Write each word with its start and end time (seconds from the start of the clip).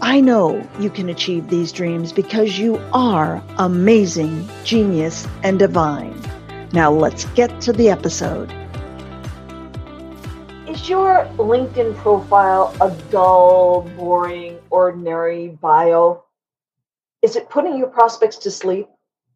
I 0.00 0.20
know 0.20 0.64
you 0.78 0.90
can 0.90 1.08
achieve 1.08 1.48
these 1.48 1.72
dreams 1.72 2.12
because 2.12 2.56
you 2.56 2.80
are 2.92 3.42
amazing, 3.58 4.48
genius, 4.62 5.26
and 5.42 5.58
divine. 5.58 6.14
Now 6.72 6.92
let's 6.92 7.24
get 7.24 7.60
to 7.62 7.72
the 7.72 7.90
episode. 7.90 8.52
Is 10.68 10.88
your 10.88 11.28
LinkedIn 11.36 11.96
profile 11.96 12.72
a 12.80 12.92
dull, 13.10 13.90
boring, 13.96 14.58
ordinary 14.70 15.48
bio? 15.48 16.22
Is 17.22 17.34
it 17.34 17.50
putting 17.50 17.76
your 17.76 17.88
prospects 17.88 18.36
to 18.38 18.52
sleep? 18.52 18.88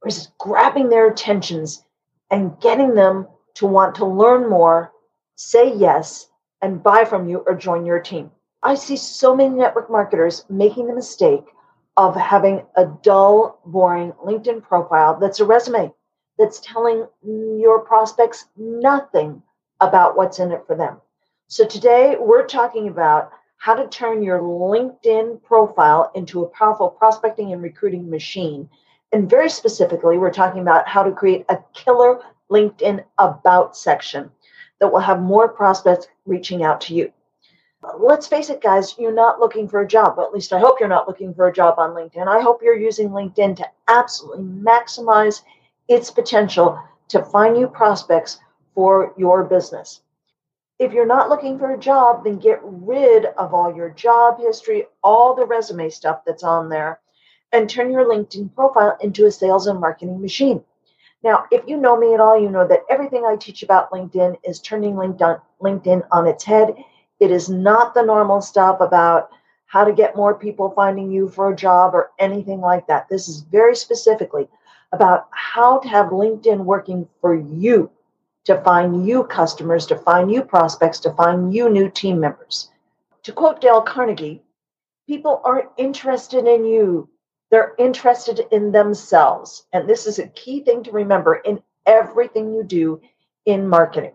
Or 0.03 0.09
is 0.09 0.27
it 0.27 0.29
grabbing 0.39 0.91
their 0.91 1.11
attentions 1.11 1.85
and 2.31 2.59
getting 2.61 2.95
them 2.95 3.27
to 3.55 3.67
want 3.67 3.97
to 3.97 4.07
learn 4.07 4.49
more, 4.49 4.93
say 5.35 5.75
yes, 5.75 6.29
and 6.61 6.83
buy 6.83 7.05
from 7.05 7.29
you 7.29 7.39
or 7.39 7.57
join 7.57 7.85
your 7.85 7.99
team? 7.99 8.31
I 8.65 8.77
see 8.77 8.97
so 8.97 9.35
many 9.35 9.57
network 9.57 9.91
marketers 9.91 10.45
making 10.49 10.87
the 10.87 10.95
mistake 10.95 11.45
of 11.97 12.15
having 12.15 12.65
a 12.77 12.87
dull, 12.87 13.59
boring 13.67 14.13
LinkedIn 14.25 14.63
profile 14.63 15.19
that's 15.19 15.41
a 15.41 15.45
resume 15.45 15.93
that's 16.39 16.61
telling 16.61 17.07
your 17.25 17.81
prospects 17.81 18.47
nothing 18.57 19.43
about 19.81 20.17
what's 20.17 20.39
in 20.39 20.53
it 20.53 20.65
for 20.67 20.77
them. 20.77 21.01
So 21.49 21.67
today 21.67 22.17
we're 22.19 22.47
talking 22.47 22.87
about 22.87 23.33
how 23.57 23.75
to 23.75 23.89
turn 23.89 24.23
your 24.23 24.39
LinkedIn 24.39 25.43
profile 25.43 26.13
into 26.15 26.43
a 26.43 26.49
powerful 26.49 26.89
prospecting 26.89 27.53
and 27.53 27.63
recruiting 27.63 28.09
machine. 28.09 28.69
And 29.13 29.29
very 29.29 29.51
specifically, 29.51 30.19
we're 30.19 30.33
talking 30.33 30.63
about 30.63 30.89
how 30.89 31.03
to 31.03 31.11
create 31.11 31.45
a 31.49 31.59
killer 31.75 32.21
LinkedIn 32.51 33.05
about 33.19 33.77
section 33.77 34.31
that 34.81 34.93
will 34.93 35.01
have 35.01 35.21
more 35.21 35.49
prospects 35.49 36.07
reaching 36.27 36.63
out 36.63 36.81
to 36.83 36.95
you 36.95 37.13
let's 37.99 38.27
face 38.27 38.49
it, 38.51 38.63
guys, 38.63 38.95
you're 38.99 39.13
not 39.13 39.41
looking 39.41 39.69
for 39.69 39.81
a 39.81 39.89
job. 39.89 40.19
At 40.19 40.33
least 40.33 40.53
I 40.53 40.61
hope 40.61 40.79
you're 40.79 40.89
not 40.89 41.09
looking 41.09 41.35
for 41.35 41.49
a 41.49 41.53
job 41.53 41.79
on 41.79 41.91
LinkedIn. 41.91 42.29
I 42.29 42.41
hope 42.41 42.63
you're 42.63 42.79
using 42.79 43.11
LinkedIn 43.11 43.57
to 43.57 43.69
absolutely 43.89 44.45
maximize 44.45 45.43
its 45.89 46.11
potential 46.11 46.81
to 47.09 47.25
find 47.25 47.55
new 47.55 47.67
prospects 47.67 48.39
for 48.75 49.13
your 49.17 49.45
business. 49.45 50.01
If 50.79 50.93
you're 50.93 51.07
not 51.07 51.29
looking 51.29 51.59
for 51.59 51.73
a 51.73 51.79
job, 51.79 52.25
then 52.25 52.39
get 52.39 52.61
rid 52.63 53.27
of 53.27 53.53
all 53.53 53.75
your 53.75 53.91
job 53.91 54.41
history, 54.41 54.87
all 55.03 55.35
the 55.35 55.47
resume 55.47 55.91
stuff 55.91 56.23
that's 56.27 56.43
on 56.43 56.69
there, 56.69 57.01
and 57.53 57.69
turn 57.69 57.93
your 57.93 58.07
LinkedIn 58.07 58.55
profile 58.55 58.97
into 59.01 59.27
a 59.27 59.31
sales 59.31 59.67
and 59.67 59.79
marketing 59.79 60.21
machine. 60.21 60.65
Now, 61.23 61.45
if 61.51 61.63
you 61.69 61.77
know 61.77 61.97
me 61.97 62.15
at 62.15 62.21
all, 62.21 62.41
you 62.41 62.51
know 62.51 62.67
that 62.67 62.85
everything 62.91 63.25
I 63.25 63.37
teach 63.37 63.63
about 63.63 63.91
LinkedIn 63.91 64.39
is 64.45 64.61
turning 64.61 64.95
LinkedIn 64.95 66.07
on 66.11 66.27
its 66.27 66.45
head 66.45 66.75
it 67.23 67.31
is 67.31 67.49
not 67.49 67.95
the 67.95 68.03
normal 68.03 68.41
stuff 68.41 68.81
about 68.81 69.31
how 69.67 69.85
to 69.85 69.93
get 69.93 70.17
more 70.17 70.35
people 70.35 70.73
finding 70.73 71.09
you 71.09 71.29
for 71.29 71.51
a 71.53 71.57
job 71.57 71.95
or 71.95 72.11
anything 72.19 72.61
like 72.61 72.85
that. 72.89 73.09
This 73.09 73.29
is 73.29 73.43
very 73.43 73.77
specifically 73.77 74.49
about 74.91 75.29
how 75.31 75.79
to 75.79 75.89
have 75.89 76.07
LinkedIn 76.07 76.65
working 76.65 77.09
for 77.21 77.37
you 77.37 77.89
to 78.45 78.61
find 78.63 79.07
you 79.07 79.23
customers, 79.23 79.87
to 79.87 79.97
find 79.97 80.33
you 80.33 80.43
prospects, 80.43 80.99
to 80.99 81.13
find 81.13 81.55
you 81.55 81.71
new 81.71 81.89
team 81.89 82.19
members. 82.19 82.71
To 83.23 83.33
quote 83.33 83.61
Dale 83.61 83.83
Carnegie, 83.83 84.43
people 85.07 85.41
aren't 85.45 85.71
interested 85.77 86.49
in 86.49 86.65
you, 86.65 87.09
they're 87.53 87.77
interested 87.79 88.47
in 88.51 88.73
themselves. 88.73 89.67
And 89.73 89.89
this 89.89 90.09
is 90.09 90.19
a 90.19 90.27
key 90.27 90.65
thing 90.65 90.83
to 90.83 90.91
remember 90.91 91.37
in 91.37 91.63
everything 91.87 92.53
you 92.53 92.65
do 92.65 93.01
in 93.47 93.69
marketing. 93.69 94.15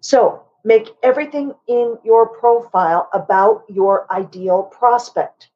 So, 0.00 0.47
Make 0.64 0.94
everything 1.02 1.54
in 1.66 1.98
your 2.04 2.28
profile 2.28 3.08
about 3.12 3.64
your 3.68 4.10
ideal 4.12 4.64
prospect. 4.64 5.50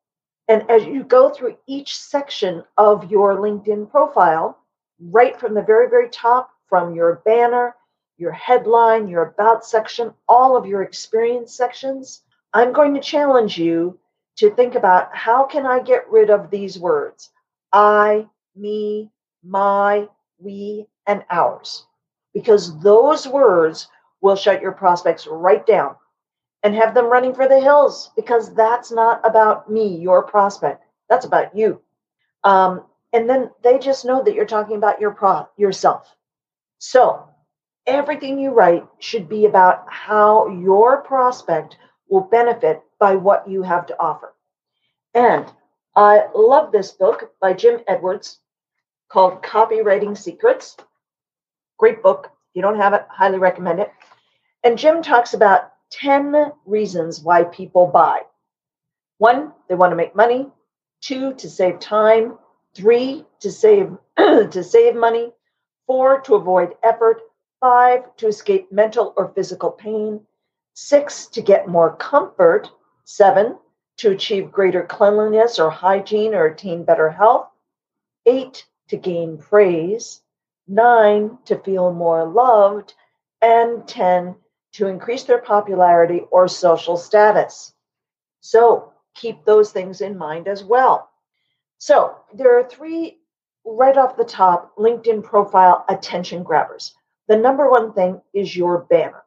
And 0.48 0.68
as 0.70 0.84
you 0.84 1.04
go 1.04 1.30
through 1.30 1.56
each 1.66 1.96
section 1.96 2.64
of 2.76 3.10
your 3.10 3.36
LinkedIn 3.36 3.90
profile, 3.90 4.58
right 5.00 5.38
from 5.38 5.54
the 5.54 5.62
very, 5.62 5.88
very 5.88 6.08
top, 6.08 6.50
from 6.68 6.94
your 6.94 7.16
banner, 7.24 7.74
your 8.18 8.32
headline, 8.32 9.08
your 9.08 9.22
about 9.22 9.64
section, 9.64 10.12
all 10.28 10.56
of 10.56 10.66
your 10.66 10.82
experience 10.82 11.54
sections, 11.54 12.22
I'm 12.52 12.72
going 12.72 12.94
to 12.94 13.00
challenge 13.00 13.58
you 13.58 13.98
to 14.36 14.50
think 14.54 14.74
about 14.74 15.14
how 15.14 15.44
can 15.44 15.66
I 15.66 15.80
get 15.80 16.08
rid 16.10 16.30
of 16.30 16.50
these 16.50 16.78
words? 16.78 17.30
I, 17.72 18.26
me, 18.54 19.10
my, 19.42 20.08
we, 20.38 20.86
and 21.06 21.24
ours. 21.30 21.86
Because 22.34 22.78
those 22.80 23.26
words 23.26 23.88
will 24.22 24.36
shut 24.36 24.62
your 24.62 24.72
prospects 24.72 25.26
right 25.26 25.66
down 25.66 25.96
and 26.62 26.74
have 26.74 26.94
them 26.94 27.06
running 27.06 27.34
for 27.34 27.48
the 27.48 27.60
hills 27.60 28.10
because 28.16 28.54
that's 28.54 28.90
not 28.90 29.20
about 29.24 29.70
me, 29.70 29.96
your 29.96 30.22
prospect. 30.22 30.84
That's 31.08 31.26
about 31.26 31.56
you. 31.56 31.82
Um, 32.44 32.84
and 33.12 33.28
then 33.28 33.50
they 33.62 33.78
just 33.78 34.04
know 34.04 34.22
that 34.22 34.34
you're 34.34 34.46
talking 34.46 34.76
about 34.76 35.00
your 35.00 35.10
pro 35.10 35.48
yourself. 35.56 36.08
So 36.78 37.28
everything 37.86 38.38
you 38.38 38.50
write 38.50 38.86
should 39.00 39.28
be 39.28 39.44
about 39.44 39.84
how 39.88 40.48
your 40.48 41.02
prospect 41.02 41.76
will 42.08 42.22
benefit 42.22 42.82
by 42.98 43.16
what 43.16 43.48
you 43.48 43.62
have 43.62 43.86
to 43.86 44.00
offer. 44.00 44.34
And 45.14 45.46
I 45.94 46.26
love 46.34 46.72
this 46.72 46.92
book 46.92 47.32
by 47.40 47.52
Jim 47.52 47.80
Edwards 47.86 48.38
called 49.10 49.42
Copywriting 49.42 50.16
Secrets. 50.16 50.76
Great 51.78 52.02
book. 52.02 52.30
If 52.32 52.56
you 52.56 52.62
don't 52.62 52.78
have 52.78 52.94
it, 52.94 53.04
highly 53.10 53.38
recommend 53.38 53.80
it. 53.80 53.90
And 54.64 54.78
Jim 54.78 55.02
talks 55.02 55.34
about 55.34 55.72
10 55.90 56.52
reasons 56.66 57.20
why 57.20 57.44
people 57.44 57.86
buy. 57.86 58.22
One, 59.18 59.52
they 59.68 59.74
want 59.74 59.92
to 59.92 59.96
make 59.96 60.14
money. 60.14 60.50
Two, 61.00 61.34
to 61.34 61.50
save 61.50 61.80
time. 61.80 62.38
Three, 62.74 63.24
to 63.40 63.50
save 63.50 63.96
to 64.16 64.64
save 64.64 64.94
money. 64.94 65.32
Four, 65.86 66.20
to 66.22 66.36
avoid 66.36 66.74
effort. 66.82 67.20
Five, 67.60 68.16
to 68.16 68.28
escape 68.28 68.72
mental 68.72 69.12
or 69.16 69.32
physical 69.34 69.70
pain. 69.70 70.20
Six, 70.74 71.26
to 71.28 71.42
get 71.42 71.68
more 71.68 71.96
comfort. 71.96 72.70
Seven, 73.04 73.58
to 73.98 74.10
achieve 74.10 74.50
greater 74.52 74.84
cleanliness 74.84 75.58
or 75.58 75.70
hygiene 75.70 76.34
or 76.34 76.46
attain 76.46 76.84
better 76.84 77.10
health. 77.10 77.48
Eight, 78.26 78.64
to 78.88 78.96
gain 78.96 79.38
praise. 79.38 80.22
Nine, 80.68 81.38
to 81.44 81.56
feel 81.58 81.92
more 81.92 82.24
loved. 82.24 82.94
And 83.40 83.86
10, 83.86 84.36
to 84.72 84.86
increase 84.86 85.24
their 85.24 85.38
popularity 85.38 86.20
or 86.30 86.48
social 86.48 86.96
status. 86.96 87.74
So 88.40 88.92
keep 89.14 89.44
those 89.44 89.70
things 89.70 90.00
in 90.00 90.16
mind 90.16 90.48
as 90.48 90.64
well. 90.64 91.10
So 91.78 92.16
there 92.32 92.58
are 92.58 92.64
three 92.64 93.18
right 93.64 93.96
off 93.96 94.16
the 94.16 94.24
top 94.24 94.76
LinkedIn 94.76 95.22
profile 95.22 95.84
attention 95.88 96.42
grabbers. 96.42 96.94
The 97.28 97.36
number 97.36 97.70
one 97.70 97.92
thing 97.92 98.20
is 98.34 98.56
your 98.56 98.78
banner. 98.90 99.22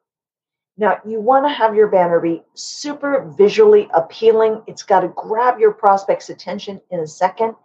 Now, 0.78 1.00
you 1.06 1.22
want 1.22 1.46
to 1.46 1.50
have 1.50 1.76
your 1.76 1.88
banner 1.88 2.20
be 2.20 2.44
super 2.54 3.34
visually 3.38 3.88
appealing. 3.94 4.62
It's 4.68 4.84
got 4.84 5.02
to 5.02 5.08
grab 5.10 5.58
your 5.58 5.72
prospect's 5.72 6.30
attention 6.30 6.82
in 6.92 7.00
a 7.00 7.08
second. 7.08 7.56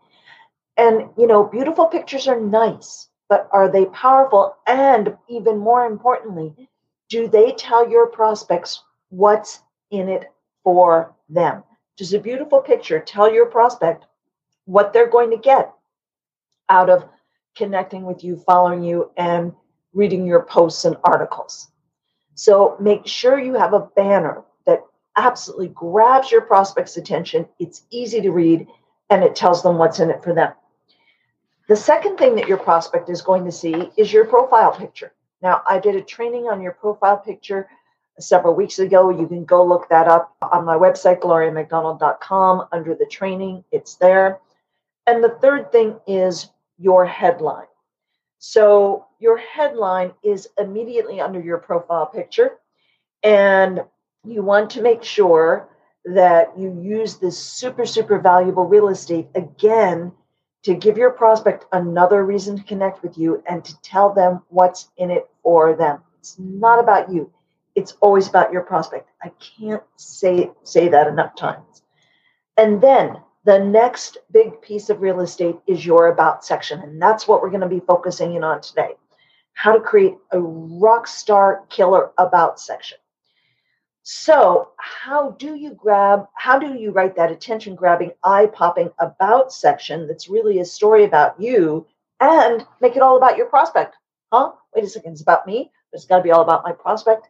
And, 0.77 1.11
you 1.19 1.27
know, 1.27 1.43
beautiful 1.43 1.87
pictures 1.87 2.29
are 2.29 2.41
nice, 2.41 3.09
but 3.29 3.49
are 3.53 3.69
they 3.69 3.87
powerful? 3.87 4.57
And 4.67 5.17
even 5.29 5.59
more 5.59 5.87
importantly, 5.87 6.70
do 7.11 7.29
they 7.29 7.53
tell 7.53 7.89
your 7.91 8.07
prospects 8.07 8.83
what's 9.11 9.61
in 9.91 10.09
it 10.09 10.33
for 10.65 11.15
them? 11.29 11.63
is 12.01 12.15
a 12.15 12.19
beautiful 12.19 12.61
picture. 12.61 12.99
Tell 12.99 13.33
your 13.33 13.47
prospect 13.47 14.07
what 14.65 14.93
they're 14.93 15.11
going 15.11 15.31
to 15.31 15.37
get 15.37 15.73
out 16.69 16.89
of 16.89 17.05
connecting 17.57 18.05
with 18.05 18.25
you, 18.25 18.37
following 18.37 18.83
you, 18.83 19.11
and 19.17 19.53
reading 19.93 20.25
your 20.25 20.43
posts 20.43 20.85
and 20.85 20.97
articles. 21.05 21.69
So 22.35 22.77
make 22.81 23.07
sure 23.07 23.39
you 23.39 23.55
have 23.55 23.75
a 23.75 23.89
banner 23.97 24.43
that 24.67 24.83
absolutely 25.17 25.69
grabs 25.69 26.31
your 26.31 26.41
prospect's 26.43 26.97
attention. 26.97 27.47
It's 27.59 27.83
easy 27.91 28.21
to 28.23 28.31
read 28.31 28.67
and 29.11 29.23
it 29.23 29.35
tells 29.35 29.63
them 29.63 29.77
what's 29.77 30.01
in 30.01 30.11
it 30.11 30.23
for 30.23 30.33
them. 30.33 30.53
The 31.69 31.77
second 31.77 32.17
thing 32.17 32.35
that 32.37 32.49
your 32.49 32.59
prospect 32.59 33.11
is 33.11 33.21
going 33.21 33.45
to 33.45 33.53
see 33.53 33.91
is 33.97 34.13
your 34.13 34.25
profile 34.25 34.73
picture. 34.73 35.13
Now, 35.43 35.63
I 35.69 35.79
did 35.79 35.97
a 35.97 36.03
training 36.03 36.47
on 36.47 36.61
your 36.61 36.73
profile 36.73 37.17
picture 37.17 37.69
several 38.19 38.55
weeks 38.55 38.79
ago. 38.79 39.11
You 39.11 39.27
can 39.27 39.45
go 39.45 39.65
look 39.65 39.89
that 39.89 40.09
up 40.09 40.37
on 40.43 40.65
my 40.65 40.77
website, 40.77 41.21
gloriamcdonald.com, 41.21 42.69
under 42.73 42.95
the 42.95 43.07
training. 43.07 43.65
It's 43.73 43.95
there. 43.97 44.41
And 45.07 45.25
the 45.25 45.37
third 45.41 45.73
thing 45.73 45.99
is 46.07 46.51
your 46.79 47.07
headline. 47.07 47.67
So 48.39 49.07
your 49.19 49.39
headline 49.39 50.13
is 50.23 50.49
immediately 50.59 51.21
under 51.21 51.41
your 51.41 51.59
profile 51.59 52.07
picture. 52.07 52.59
And 53.23 53.83
you 54.25 54.43
want 54.43 54.71
to 54.71 54.83
make 54.83 55.03
sure 55.03 55.69
that 56.07 56.59
you 56.59 56.79
use 56.81 57.17
this 57.17 57.39
super, 57.39 57.85
super 57.85 58.19
valuable 58.19 58.65
real 58.65 58.89
estate 58.89 59.29
again 59.35 60.13
to 60.63 60.75
give 60.75 60.99
your 60.99 61.11
prospect 61.11 61.65
another 61.73 62.25
reason 62.25 62.57
to 62.57 62.65
connect 62.65 63.03
with 63.03 63.17
you 63.17 63.43
and 63.47 63.65
to 63.65 63.81
tell 63.81 64.13
them 64.13 64.43
what's 64.49 64.89
in 64.97 65.11
it 65.11 65.29
for 65.43 65.75
them. 65.75 66.01
It's 66.19 66.39
not 66.39 66.79
about 66.79 67.11
you. 67.13 67.33
It's 67.75 67.93
always 68.01 68.29
about 68.29 68.53
your 68.53 68.63
prospect. 68.63 69.09
I 69.23 69.33
can't 69.59 69.83
say 69.97 70.51
say 70.63 70.89
that 70.89 71.07
enough 71.07 71.35
times. 71.37 71.83
And 72.57 72.81
then 72.81 73.21
the 73.45 73.59
next 73.59 74.19
big 74.33 74.61
piece 74.61 74.91
of 74.91 75.01
real 75.01 75.21
estate 75.21 75.57
is 75.67 75.87
your 75.87 76.09
about 76.09 76.45
section. 76.45 76.81
And 76.81 77.01
that's 77.01 77.27
what 77.27 77.41
we're 77.41 77.49
going 77.49 77.63
to 77.63 77.69
be 77.69 77.81
focusing 77.81 78.35
in 78.35 78.45
on 78.45 78.61
today 78.61 78.97
how 79.61 79.73
to 79.73 79.81
create 79.81 80.15
a 80.33 80.41
rock 80.41 81.07
star 81.07 81.65
killer 81.69 82.13
about 82.17 82.59
section. 82.59 82.97
So, 84.13 84.71
how 84.77 85.31
do 85.39 85.55
you 85.55 85.73
grab, 85.73 86.27
how 86.35 86.59
do 86.59 86.75
you 86.75 86.91
write 86.91 87.15
that 87.15 87.31
attention 87.31 87.77
grabbing, 87.77 88.11
eye 88.25 88.47
popping 88.47 88.91
about 88.99 89.53
section 89.53 90.09
that's 90.09 90.29
really 90.29 90.59
a 90.59 90.65
story 90.65 91.05
about 91.05 91.41
you 91.41 91.87
and 92.19 92.67
make 92.81 92.97
it 92.97 93.03
all 93.03 93.17
about 93.17 93.37
your 93.37 93.47
prospect? 93.47 93.95
Huh? 94.33 94.51
Wait 94.75 94.83
a 94.83 94.89
second, 94.89 95.13
it's 95.13 95.23
about 95.23 95.47
me, 95.47 95.71
but 95.93 95.99
it's 95.99 96.07
got 96.07 96.17
to 96.17 96.23
be 96.25 96.33
all 96.33 96.43
about 96.43 96.65
my 96.65 96.73
prospect? 96.73 97.29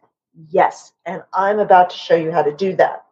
Yes. 0.49 0.93
And 1.05 1.21
I'm 1.35 1.59
about 1.59 1.91
to 1.91 1.97
show 1.97 2.15
you 2.15 2.31
how 2.31 2.41
to 2.41 2.51
do 2.51 2.75
that. 2.77 3.05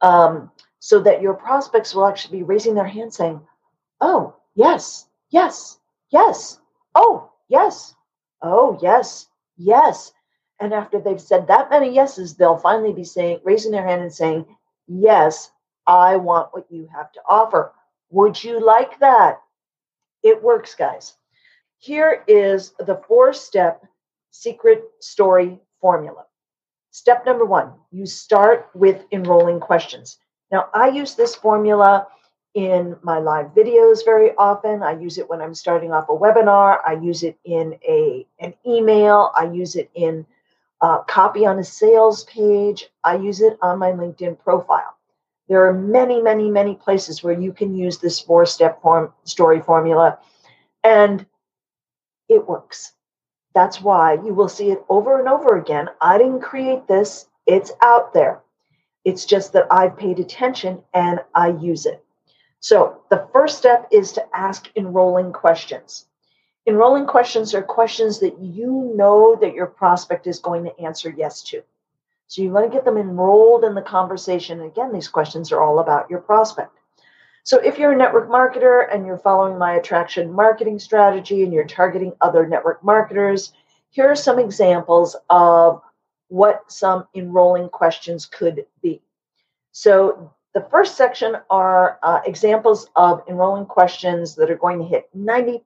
Um, 0.00 0.50
so 0.80 0.98
that 1.02 1.22
your 1.22 1.34
prospects 1.34 1.94
will 1.94 2.08
actually 2.08 2.38
be 2.38 2.42
raising 2.42 2.74
their 2.74 2.88
hand 2.88 3.14
saying, 3.14 3.40
Oh, 4.00 4.34
yes, 4.56 5.06
yes, 5.30 5.78
yes, 6.10 6.58
oh, 6.96 7.30
yes, 7.46 7.94
oh, 8.42 8.76
yes, 8.82 9.28
yes. 9.56 10.12
And 10.60 10.72
after 10.72 11.00
they've 11.00 11.20
said 11.20 11.46
that 11.48 11.70
many 11.70 11.92
yeses, 11.92 12.34
they'll 12.34 12.56
finally 12.56 12.92
be 12.92 13.04
saying, 13.04 13.40
raising 13.44 13.72
their 13.72 13.86
hand 13.86 14.02
and 14.02 14.12
saying, 14.12 14.46
Yes, 14.88 15.50
I 15.86 16.16
want 16.16 16.52
what 16.52 16.70
you 16.70 16.88
have 16.94 17.12
to 17.12 17.20
offer. 17.28 17.72
Would 18.10 18.42
you 18.42 18.64
like 18.64 18.98
that? 19.00 19.40
It 20.22 20.42
works, 20.42 20.74
guys. 20.74 21.14
Here 21.78 22.24
is 22.26 22.72
the 22.78 23.00
four 23.06 23.32
step 23.32 23.84
secret 24.30 24.84
story 25.00 25.60
formula. 25.80 26.24
Step 26.90 27.26
number 27.26 27.44
one 27.44 27.74
you 27.90 28.06
start 28.06 28.70
with 28.74 29.04
enrolling 29.12 29.60
questions. 29.60 30.18
Now, 30.50 30.68
I 30.72 30.88
use 30.88 31.14
this 31.14 31.34
formula 31.34 32.06
in 32.54 32.96
my 33.02 33.18
live 33.18 33.48
videos 33.54 34.04
very 34.04 34.34
often. 34.36 34.82
I 34.82 34.98
use 34.98 35.18
it 35.18 35.28
when 35.28 35.42
I'm 35.42 35.54
starting 35.54 35.92
off 35.92 36.08
a 36.08 36.16
webinar. 36.16 36.78
I 36.86 36.94
use 36.94 37.22
it 37.22 37.38
in 37.44 37.78
a 37.86 38.26
an 38.40 38.54
email. 38.66 39.30
I 39.36 39.44
use 39.44 39.76
it 39.76 39.90
in 39.94 40.24
uh, 40.80 40.98
copy 41.04 41.46
on 41.46 41.58
a 41.58 41.64
sales 41.64 42.24
page. 42.24 42.88
I 43.04 43.16
use 43.16 43.40
it 43.40 43.58
on 43.62 43.78
my 43.78 43.92
LinkedIn 43.92 44.38
profile. 44.38 44.96
There 45.48 45.66
are 45.66 45.72
many, 45.72 46.20
many, 46.20 46.50
many 46.50 46.74
places 46.74 47.22
where 47.22 47.38
you 47.40 47.52
can 47.52 47.74
use 47.74 47.98
this 47.98 48.20
four-step 48.20 48.82
form 48.82 49.12
story 49.24 49.60
formula, 49.60 50.18
and 50.82 51.24
it 52.28 52.48
works. 52.48 52.92
That's 53.54 53.80
why 53.80 54.14
you 54.14 54.34
will 54.34 54.48
see 54.48 54.70
it 54.70 54.84
over 54.88 55.18
and 55.18 55.28
over 55.28 55.56
again. 55.56 55.88
I 56.00 56.18
didn't 56.18 56.40
create 56.40 56.86
this; 56.88 57.28
it's 57.46 57.72
out 57.80 58.12
there. 58.12 58.42
It's 59.04 59.24
just 59.24 59.52
that 59.52 59.68
I've 59.70 59.96
paid 59.96 60.18
attention 60.18 60.82
and 60.92 61.20
I 61.32 61.50
use 61.50 61.86
it. 61.86 62.04
So 62.58 63.02
the 63.08 63.28
first 63.32 63.56
step 63.56 63.86
is 63.92 64.10
to 64.12 64.26
ask 64.36 64.68
enrolling 64.74 65.32
questions. 65.32 66.06
Enrolling 66.66 67.06
questions 67.06 67.54
are 67.54 67.62
questions 67.62 68.18
that 68.20 68.38
you 68.40 68.92
know 68.96 69.36
that 69.40 69.54
your 69.54 69.66
prospect 69.66 70.26
is 70.26 70.40
going 70.40 70.64
to 70.64 70.80
answer 70.80 71.14
yes 71.16 71.42
to. 71.44 71.62
So 72.26 72.42
you 72.42 72.50
want 72.50 72.66
to 72.66 72.76
get 72.76 72.84
them 72.84 72.96
enrolled 72.96 73.64
in 73.64 73.74
the 73.74 73.82
conversation. 73.82 74.60
And 74.60 74.70
again, 74.70 74.92
these 74.92 75.08
questions 75.08 75.52
are 75.52 75.62
all 75.62 75.78
about 75.78 76.10
your 76.10 76.20
prospect. 76.20 76.76
So 77.44 77.58
if 77.58 77.78
you're 77.78 77.92
a 77.92 77.96
network 77.96 78.28
marketer 78.28 78.92
and 78.92 79.06
you're 79.06 79.18
following 79.18 79.56
my 79.56 79.74
attraction 79.74 80.32
marketing 80.32 80.80
strategy 80.80 81.44
and 81.44 81.52
you're 81.52 81.64
targeting 81.64 82.12
other 82.20 82.48
network 82.48 82.82
marketers, 82.82 83.52
here 83.90 84.10
are 84.10 84.16
some 84.16 84.40
examples 84.40 85.14
of 85.30 85.80
what 86.26 86.64
some 86.66 87.06
enrolling 87.14 87.68
questions 87.68 88.26
could 88.26 88.66
be. 88.82 89.00
So 89.70 90.32
the 90.56 90.66
first 90.70 90.96
section 90.96 91.36
are 91.50 91.98
uh, 92.02 92.20
examples 92.24 92.88
of 92.96 93.22
enrolling 93.28 93.66
questions 93.66 94.34
that 94.36 94.50
are 94.50 94.56
going 94.56 94.78
to 94.78 94.86
hit 94.86 95.06
99% 95.14 95.60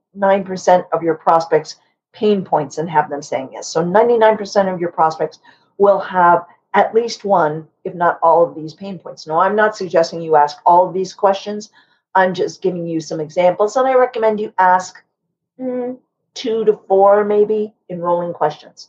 of 0.93 1.01
your 1.01 1.15
prospects' 1.15 1.77
pain 2.13 2.45
points 2.45 2.77
and 2.77 2.91
have 2.91 3.09
them 3.09 3.23
saying 3.23 3.51
yes. 3.53 3.69
So 3.69 3.85
99% 3.85 4.75
of 4.75 4.81
your 4.81 4.91
prospects 4.91 5.39
will 5.79 6.01
have 6.01 6.45
at 6.75 6.93
least 6.93 7.25
one, 7.25 7.69
if 7.85 7.95
not 7.95 8.19
all 8.21 8.45
of 8.45 8.57
these 8.57 8.75
pain 8.75 8.99
points. 8.99 9.29
Now, 9.29 9.39
I'm 9.39 9.55
not 9.55 9.77
suggesting 9.77 10.21
you 10.21 10.35
ask 10.35 10.57
all 10.67 10.89
of 10.89 10.93
these 10.93 11.15
questions. 11.15 11.71
I'm 12.17 12.35
just 12.35 12.61
giving 12.61 12.85
you 12.85 12.99
some 12.99 13.21
examples, 13.21 13.77
and 13.77 13.87
I 13.87 13.95
recommend 13.95 14.41
you 14.41 14.53
ask 14.59 15.01
mm, 15.57 15.97
two 16.35 16.65
to 16.65 16.81
four, 16.89 17.25
maybe, 17.25 17.73
enrolling 17.91 18.33
questions. 18.33 18.89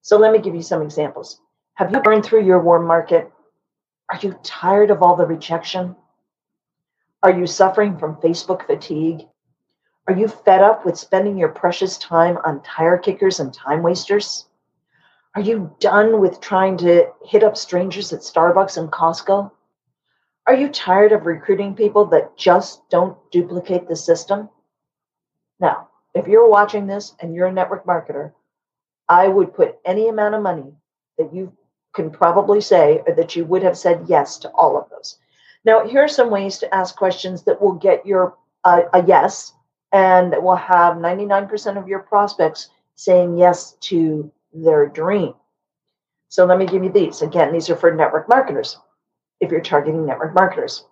So 0.00 0.16
let 0.16 0.32
me 0.32 0.38
give 0.38 0.54
you 0.54 0.62
some 0.62 0.80
examples. 0.80 1.42
Have 1.74 1.92
you 1.92 2.00
burned 2.00 2.24
through 2.24 2.46
your 2.46 2.62
warm 2.62 2.86
market? 2.86 3.30
Are 4.12 4.18
you 4.20 4.38
tired 4.42 4.90
of 4.90 5.02
all 5.02 5.16
the 5.16 5.24
rejection? 5.24 5.96
Are 7.22 7.32
you 7.32 7.46
suffering 7.46 7.96
from 7.96 8.16
Facebook 8.16 8.66
fatigue? 8.66 9.26
Are 10.06 10.14
you 10.14 10.28
fed 10.28 10.60
up 10.60 10.84
with 10.84 10.98
spending 10.98 11.38
your 11.38 11.48
precious 11.48 11.96
time 11.96 12.36
on 12.44 12.62
tire 12.62 12.98
kickers 12.98 13.40
and 13.40 13.54
time 13.54 13.82
wasters? 13.82 14.48
Are 15.34 15.40
you 15.40 15.74
done 15.80 16.20
with 16.20 16.42
trying 16.42 16.76
to 16.78 17.10
hit 17.24 17.42
up 17.42 17.56
strangers 17.56 18.12
at 18.12 18.20
Starbucks 18.20 18.76
and 18.76 18.92
Costco? 18.92 19.50
Are 20.46 20.54
you 20.54 20.68
tired 20.68 21.12
of 21.12 21.24
recruiting 21.24 21.74
people 21.74 22.04
that 22.06 22.36
just 22.36 22.86
don't 22.90 23.16
duplicate 23.30 23.88
the 23.88 23.96
system? 23.96 24.50
Now, 25.58 25.88
if 26.14 26.26
you're 26.26 26.50
watching 26.50 26.86
this 26.86 27.14
and 27.20 27.34
you're 27.34 27.46
a 27.46 27.52
network 27.52 27.86
marketer, 27.86 28.32
I 29.08 29.28
would 29.28 29.54
put 29.54 29.78
any 29.86 30.08
amount 30.08 30.34
of 30.34 30.42
money 30.42 30.74
that 31.16 31.32
you 31.32 31.56
can 31.94 32.10
probably 32.10 32.60
say 32.60 33.02
that 33.16 33.36
you 33.36 33.44
would 33.44 33.62
have 33.62 33.76
said 33.76 34.04
yes 34.06 34.38
to 34.38 34.48
all 34.50 34.78
of 34.78 34.88
those. 34.90 35.18
Now, 35.64 35.86
here 35.86 36.04
are 36.04 36.08
some 36.08 36.30
ways 36.30 36.58
to 36.58 36.74
ask 36.74 36.96
questions 36.96 37.42
that 37.44 37.60
will 37.60 37.74
get 37.74 38.04
your 38.06 38.36
uh, 38.64 38.82
a 38.92 39.04
yes 39.04 39.52
and 39.92 40.32
that 40.32 40.42
will 40.42 40.56
have 40.56 40.96
99% 40.96 41.76
of 41.76 41.88
your 41.88 42.00
prospects 42.00 42.70
saying 42.94 43.36
yes 43.36 43.72
to 43.80 44.30
their 44.52 44.86
dream. 44.86 45.34
So 46.28 46.46
let 46.46 46.58
me 46.58 46.66
give 46.66 46.82
you 46.82 46.90
these. 46.90 47.20
Again, 47.22 47.52
these 47.52 47.68
are 47.68 47.76
for 47.76 47.94
network 47.94 48.28
marketers. 48.28 48.78
If 49.40 49.50
you're 49.50 49.60
targeting 49.60 50.06
network 50.06 50.34
marketers, 50.34 50.84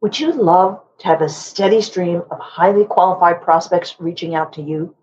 would 0.00 0.18
you 0.18 0.32
love 0.32 0.82
to 0.98 1.06
have 1.06 1.22
a 1.22 1.28
steady 1.28 1.80
stream 1.80 2.22
of 2.30 2.38
highly 2.38 2.84
qualified 2.84 3.42
prospects 3.42 3.96
reaching 3.98 4.34
out 4.34 4.52
to 4.52 4.62
you? 4.62 4.94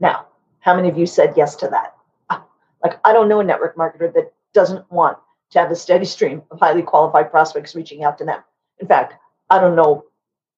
Now, 0.00 0.26
how 0.60 0.74
many 0.74 0.88
of 0.88 0.98
you 0.98 1.06
said 1.06 1.34
yes 1.36 1.54
to 1.56 1.68
that? 1.68 1.94
Like, 2.84 3.00
I 3.02 3.12
don't 3.12 3.28
know 3.28 3.40
a 3.40 3.44
network 3.44 3.76
marketer 3.76 4.12
that 4.12 4.32
doesn't 4.52 4.90
want 4.92 5.18
to 5.50 5.58
have 5.58 5.70
a 5.70 5.76
steady 5.76 6.04
stream 6.04 6.42
of 6.50 6.60
highly 6.60 6.82
qualified 6.82 7.30
prospects 7.30 7.74
reaching 7.74 8.04
out 8.04 8.18
to 8.18 8.24
them. 8.24 8.42
In 8.78 8.86
fact, 8.86 9.14
I 9.50 9.58
don't 9.58 9.74
know 9.74 10.04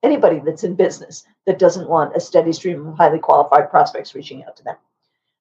anybody 0.03 0.41
that's 0.45 0.65
in 0.65 0.75
business 0.75 1.25
that 1.47 1.59
doesn't 1.59 1.89
want 1.89 2.17
a 2.17 2.21
steady 2.21 2.53
stream 2.53 2.89
of 2.89 2.97
highly 2.97 3.19
qualified 3.19 3.71
prospects 3.71 4.15
reaching 4.15 4.45
out 4.45 4.57
to 4.57 4.65
them. 4.65 4.77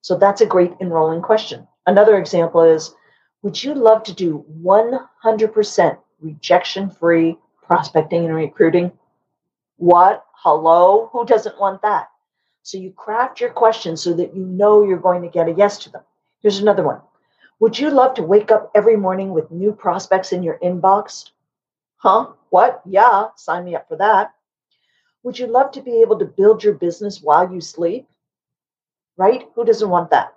So 0.01 0.15
that's 0.15 0.41
a 0.41 0.45
great 0.45 0.73
enrolling 0.79 1.21
question. 1.21 1.67
Another 1.87 2.17
example 2.17 2.61
is 2.61 2.93
Would 3.41 3.63
you 3.63 3.73
love 3.73 4.03
to 4.03 4.13
do 4.13 4.45
100% 4.63 5.97
rejection 6.21 6.89
free 6.89 7.37
prospecting 7.63 8.25
and 8.25 8.35
recruiting? 8.35 8.91
What? 9.77 10.23
Hello? 10.33 11.09
Who 11.11 11.25
doesn't 11.25 11.59
want 11.59 11.81
that? 11.81 12.09
So 12.61 12.77
you 12.77 12.91
craft 12.91 13.41
your 13.41 13.51
questions 13.51 14.01
so 14.01 14.13
that 14.13 14.35
you 14.35 14.45
know 14.45 14.83
you're 14.83 14.97
going 14.97 15.21
to 15.23 15.27
get 15.27 15.47
a 15.47 15.53
yes 15.53 15.77
to 15.79 15.91
them. 15.91 16.03
Here's 16.45 16.59
another 16.59 16.83
one. 16.83 17.01
Would 17.59 17.79
you 17.79 17.89
love 17.89 18.13
to 18.13 18.21
wake 18.21 18.51
up 18.51 18.69
every 18.75 18.95
morning 18.95 19.31
with 19.31 19.49
new 19.49 19.71
prospects 19.71 20.31
in 20.31 20.43
your 20.43 20.59
inbox? 20.59 21.31
Huh? 21.97 22.33
What? 22.51 22.83
Yeah, 22.85 23.29
sign 23.35 23.65
me 23.65 23.75
up 23.75 23.87
for 23.87 23.95
that. 23.95 24.31
Would 25.23 25.39
you 25.39 25.47
love 25.47 25.71
to 25.71 25.81
be 25.81 26.01
able 26.01 26.19
to 26.19 26.25
build 26.25 26.63
your 26.63 26.75
business 26.75 27.19
while 27.19 27.51
you 27.51 27.61
sleep? 27.61 28.07
Right? 29.17 29.47
Who 29.55 29.65
doesn't 29.65 29.89
want 29.89 30.11
that? 30.11 30.35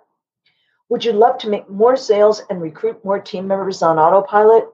Would 0.89 1.05
you 1.05 1.11
love 1.11 1.37
to 1.41 1.49
make 1.51 1.69
more 1.69 1.95
sales 1.95 2.41
and 2.49 2.59
recruit 2.59 3.05
more 3.05 3.19
team 3.19 3.47
members 3.47 3.83
on 3.83 3.99
autopilot? 3.99 4.67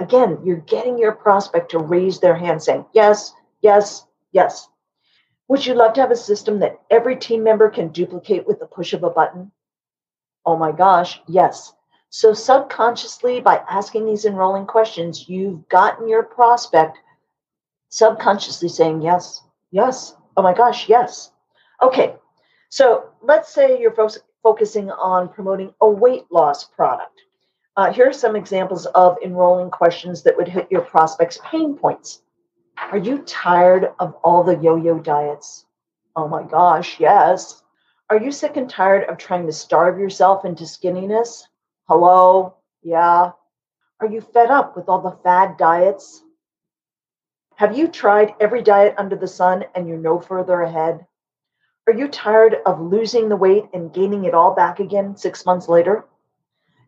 Again, 0.00 0.40
you're 0.44 0.58
getting 0.58 0.98
your 0.98 1.12
prospect 1.12 1.70
to 1.70 1.78
raise 1.78 2.20
their 2.20 2.36
hand 2.36 2.62
saying, 2.62 2.84
yes, 2.92 3.32
yes, 3.62 4.04
yes. 4.32 4.68
Would 5.48 5.64
you 5.64 5.72
love 5.72 5.94
to 5.94 6.02
have 6.02 6.10
a 6.10 6.14
system 6.16 6.58
that 6.58 6.78
every 6.90 7.16
team 7.16 7.42
member 7.42 7.70
can 7.70 7.88
duplicate 7.88 8.46
with 8.46 8.58
the 8.58 8.66
push 8.66 8.92
of 8.92 9.02
a 9.02 9.08
button? 9.08 9.50
Oh 10.46 10.56
my 10.56 10.72
gosh, 10.72 11.20
yes. 11.26 11.74
So, 12.08 12.32
subconsciously, 12.32 13.40
by 13.40 13.62
asking 13.68 14.06
these 14.06 14.24
enrolling 14.24 14.64
questions, 14.64 15.28
you've 15.28 15.68
gotten 15.68 16.08
your 16.08 16.22
prospect 16.22 16.98
subconsciously 17.88 18.68
saying, 18.68 19.02
yes, 19.02 19.42
yes, 19.72 20.14
oh 20.36 20.42
my 20.42 20.54
gosh, 20.54 20.88
yes. 20.88 21.32
Okay, 21.82 22.14
so 22.68 23.10
let's 23.22 23.52
say 23.52 23.80
you're 23.80 23.92
fo- 23.92 24.08
focusing 24.42 24.90
on 24.90 25.28
promoting 25.28 25.74
a 25.80 25.88
weight 25.88 26.24
loss 26.30 26.64
product. 26.64 27.20
Uh, 27.76 27.92
here 27.92 28.08
are 28.08 28.12
some 28.12 28.36
examples 28.36 28.86
of 28.86 29.18
enrolling 29.22 29.70
questions 29.70 30.22
that 30.22 30.36
would 30.36 30.48
hit 30.48 30.66
your 30.70 30.80
prospects' 30.82 31.38
pain 31.44 31.74
points. 31.76 32.22
Are 32.78 32.98
you 32.98 33.18
tired 33.18 33.90
of 33.98 34.14
all 34.22 34.44
the 34.44 34.56
yo 34.56 34.76
yo 34.76 34.98
diets? 34.98 35.66
Oh 36.14 36.28
my 36.28 36.44
gosh, 36.44 36.98
yes. 37.00 37.62
Are 38.08 38.20
you 38.20 38.30
sick 38.30 38.56
and 38.56 38.70
tired 38.70 39.08
of 39.08 39.18
trying 39.18 39.46
to 39.46 39.52
starve 39.52 39.98
yourself 39.98 40.44
into 40.44 40.62
skinniness? 40.62 41.42
Hello? 41.88 42.54
Yeah. 42.80 43.32
Are 43.98 44.06
you 44.06 44.20
fed 44.20 44.48
up 44.48 44.76
with 44.76 44.88
all 44.88 45.00
the 45.00 45.18
fad 45.24 45.56
diets? 45.56 46.22
Have 47.56 47.76
you 47.76 47.88
tried 47.88 48.34
every 48.38 48.62
diet 48.62 48.94
under 48.96 49.16
the 49.16 49.26
sun 49.26 49.64
and 49.74 49.88
you're 49.88 49.98
no 49.98 50.20
further 50.20 50.62
ahead? 50.62 51.04
Are 51.88 51.92
you 51.92 52.06
tired 52.06 52.58
of 52.64 52.80
losing 52.80 53.28
the 53.28 53.34
weight 53.34 53.64
and 53.74 53.92
gaining 53.92 54.24
it 54.24 54.34
all 54.34 54.54
back 54.54 54.78
again 54.78 55.16
six 55.16 55.44
months 55.44 55.68
later? 55.68 56.04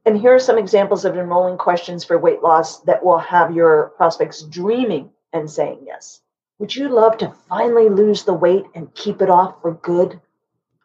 And 0.06 0.16
here 0.16 0.36
are 0.36 0.38
some 0.38 0.56
examples 0.56 1.04
of 1.04 1.16
enrolling 1.16 1.58
questions 1.58 2.04
for 2.04 2.16
weight 2.16 2.42
loss 2.42 2.78
that 2.82 3.04
will 3.04 3.18
have 3.18 3.52
your 3.52 3.88
prospects 3.96 4.42
dreaming 4.42 5.10
and 5.32 5.50
saying 5.50 5.80
yes. 5.84 6.20
Would 6.60 6.76
you 6.76 6.88
love 6.88 7.18
to 7.18 7.34
finally 7.48 7.88
lose 7.88 8.22
the 8.22 8.34
weight 8.34 8.66
and 8.76 8.94
keep 8.94 9.20
it 9.20 9.30
off 9.30 9.60
for 9.62 9.74
good? 9.74 10.20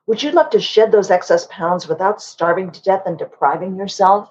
Would 0.06 0.22
you 0.22 0.32
love 0.32 0.50
to 0.50 0.60
shed 0.60 0.92
those 0.92 1.10
excess 1.10 1.48
pounds 1.50 1.88
without 1.88 2.22
starving 2.22 2.72
to 2.72 2.84
death 2.84 3.04
and 3.06 3.18
depriving 3.18 3.78
yourself? 3.78 4.30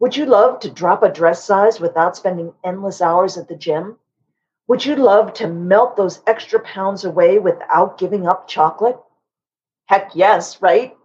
Would 0.00 0.16
you 0.16 0.26
love 0.26 0.60
to 0.60 0.70
drop 0.70 1.02
a 1.02 1.08
dress 1.08 1.42
size 1.44 1.80
without 1.80 2.16
spending 2.16 2.52
endless 2.62 3.00
hours 3.00 3.38
at 3.38 3.48
the 3.48 3.56
gym? 3.56 3.98
Would 4.68 4.84
you 4.84 4.96
love 4.96 5.32
to 5.34 5.48
melt 5.48 5.96
those 5.96 6.20
extra 6.26 6.60
pounds 6.60 7.04
away 7.04 7.38
without 7.38 7.96
giving 7.98 8.26
up 8.26 8.48
chocolate? 8.48 8.98
Heck 9.86 10.14
yes, 10.14 10.60
right? 10.60 10.96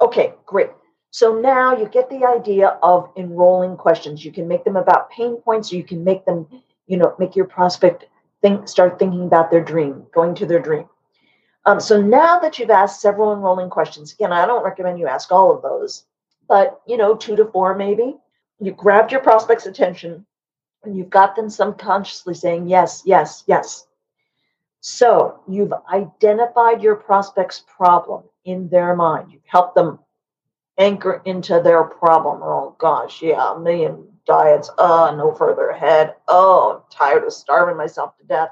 Okay, 0.00 0.32
great. 0.46 0.70
So 1.10 1.38
now 1.38 1.76
you 1.76 1.88
get 1.88 2.08
the 2.08 2.24
idea 2.24 2.78
of 2.82 3.10
enrolling 3.16 3.76
questions. 3.76 4.24
You 4.24 4.32
can 4.32 4.48
make 4.48 4.64
them 4.64 4.76
about 4.76 5.10
pain 5.10 5.36
points, 5.36 5.72
you 5.72 5.84
can 5.84 6.04
make 6.04 6.24
them, 6.24 6.46
you 6.86 6.96
know, 6.96 7.14
make 7.18 7.36
your 7.36 7.46
prospect 7.46 8.06
think, 8.42 8.68
start 8.68 8.98
thinking 8.98 9.26
about 9.26 9.50
their 9.50 9.64
dream, 9.64 10.06
going 10.14 10.34
to 10.36 10.46
their 10.46 10.60
dream. 10.60 10.88
Um, 11.66 11.80
so 11.80 12.00
now 12.00 12.38
that 12.38 12.58
you've 12.58 12.70
asked 12.70 13.00
several 13.00 13.32
enrolling 13.32 13.70
questions, 13.70 14.12
again, 14.12 14.32
I 14.32 14.46
don't 14.46 14.64
recommend 14.64 15.00
you 15.00 15.08
ask 15.08 15.32
all 15.32 15.54
of 15.54 15.62
those, 15.62 16.04
but 16.48 16.80
you 16.86 16.96
know, 16.96 17.16
two 17.16 17.34
to 17.36 17.44
four 17.46 17.74
maybe. 17.74 18.16
You 18.60 18.70
grabbed 18.72 19.10
your 19.10 19.20
prospect's 19.20 19.66
attention 19.66 20.24
and 20.84 20.96
you've 20.96 21.10
got 21.10 21.34
them 21.34 21.50
subconsciously 21.50 22.34
saying 22.34 22.68
yes, 22.68 23.02
yes, 23.04 23.42
yes. 23.46 23.86
So 24.80 25.40
you've 25.48 25.72
identified 25.92 26.82
your 26.82 26.94
prospect's 26.94 27.64
problem 27.66 28.22
in 28.44 28.68
their 28.68 28.94
mind. 28.94 29.32
You've 29.32 29.42
helped 29.44 29.74
them 29.74 29.98
anchor 30.78 31.20
into 31.24 31.60
their 31.60 31.82
problem. 31.82 32.42
Oh 32.42 32.76
gosh, 32.78 33.20
yeah, 33.22 33.54
a 33.54 33.58
million 33.58 34.06
diets. 34.24 34.70
Oh, 34.78 35.12
no 35.16 35.34
further 35.34 35.70
ahead. 35.70 36.14
Oh, 36.28 36.76
I'm 36.76 36.82
tired 36.90 37.24
of 37.24 37.32
starving 37.32 37.76
myself 37.76 38.16
to 38.18 38.24
death. 38.24 38.50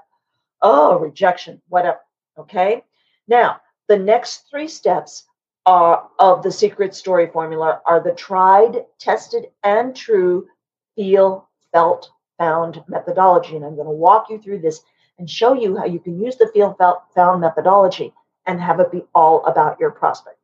Oh, 0.60 0.98
rejection, 0.98 1.62
whatever. 1.68 2.00
Okay. 2.36 2.82
Now, 3.28 3.60
the 3.88 3.98
next 3.98 4.48
three 4.50 4.68
steps 4.68 5.24
are 5.66 6.08
of 6.18 6.42
the 6.42 6.52
secret 6.52 6.94
story 6.94 7.26
formula 7.26 7.80
are 7.86 8.00
the 8.00 8.12
tried, 8.12 8.84
tested, 8.98 9.46
and 9.62 9.96
true 9.96 10.46
feel, 10.94 11.48
felt, 11.72 12.10
found 12.38 12.82
methodology. 12.88 13.56
And 13.56 13.64
I'm 13.64 13.76
going 13.76 13.86
to 13.86 13.92
walk 13.92 14.28
you 14.30 14.40
through 14.40 14.60
this 14.60 14.82
and 15.18 15.28
show 15.28 15.54
you 15.54 15.76
how 15.76 15.86
you 15.86 16.00
can 16.00 16.20
use 16.20 16.36
the 16.36 16.48
feel, 16.48 16.74
felt, 16.74 17.02
found 17.14 17.40
methodology 17.40 18.12
and 18.46 18.60
have 18.60 18.80
it 18.80 18.92
be 18.92 19.04
all 19.14 19.44
about 19.46 19.80
your 19.80 19.90
prospect. 19.90 20.38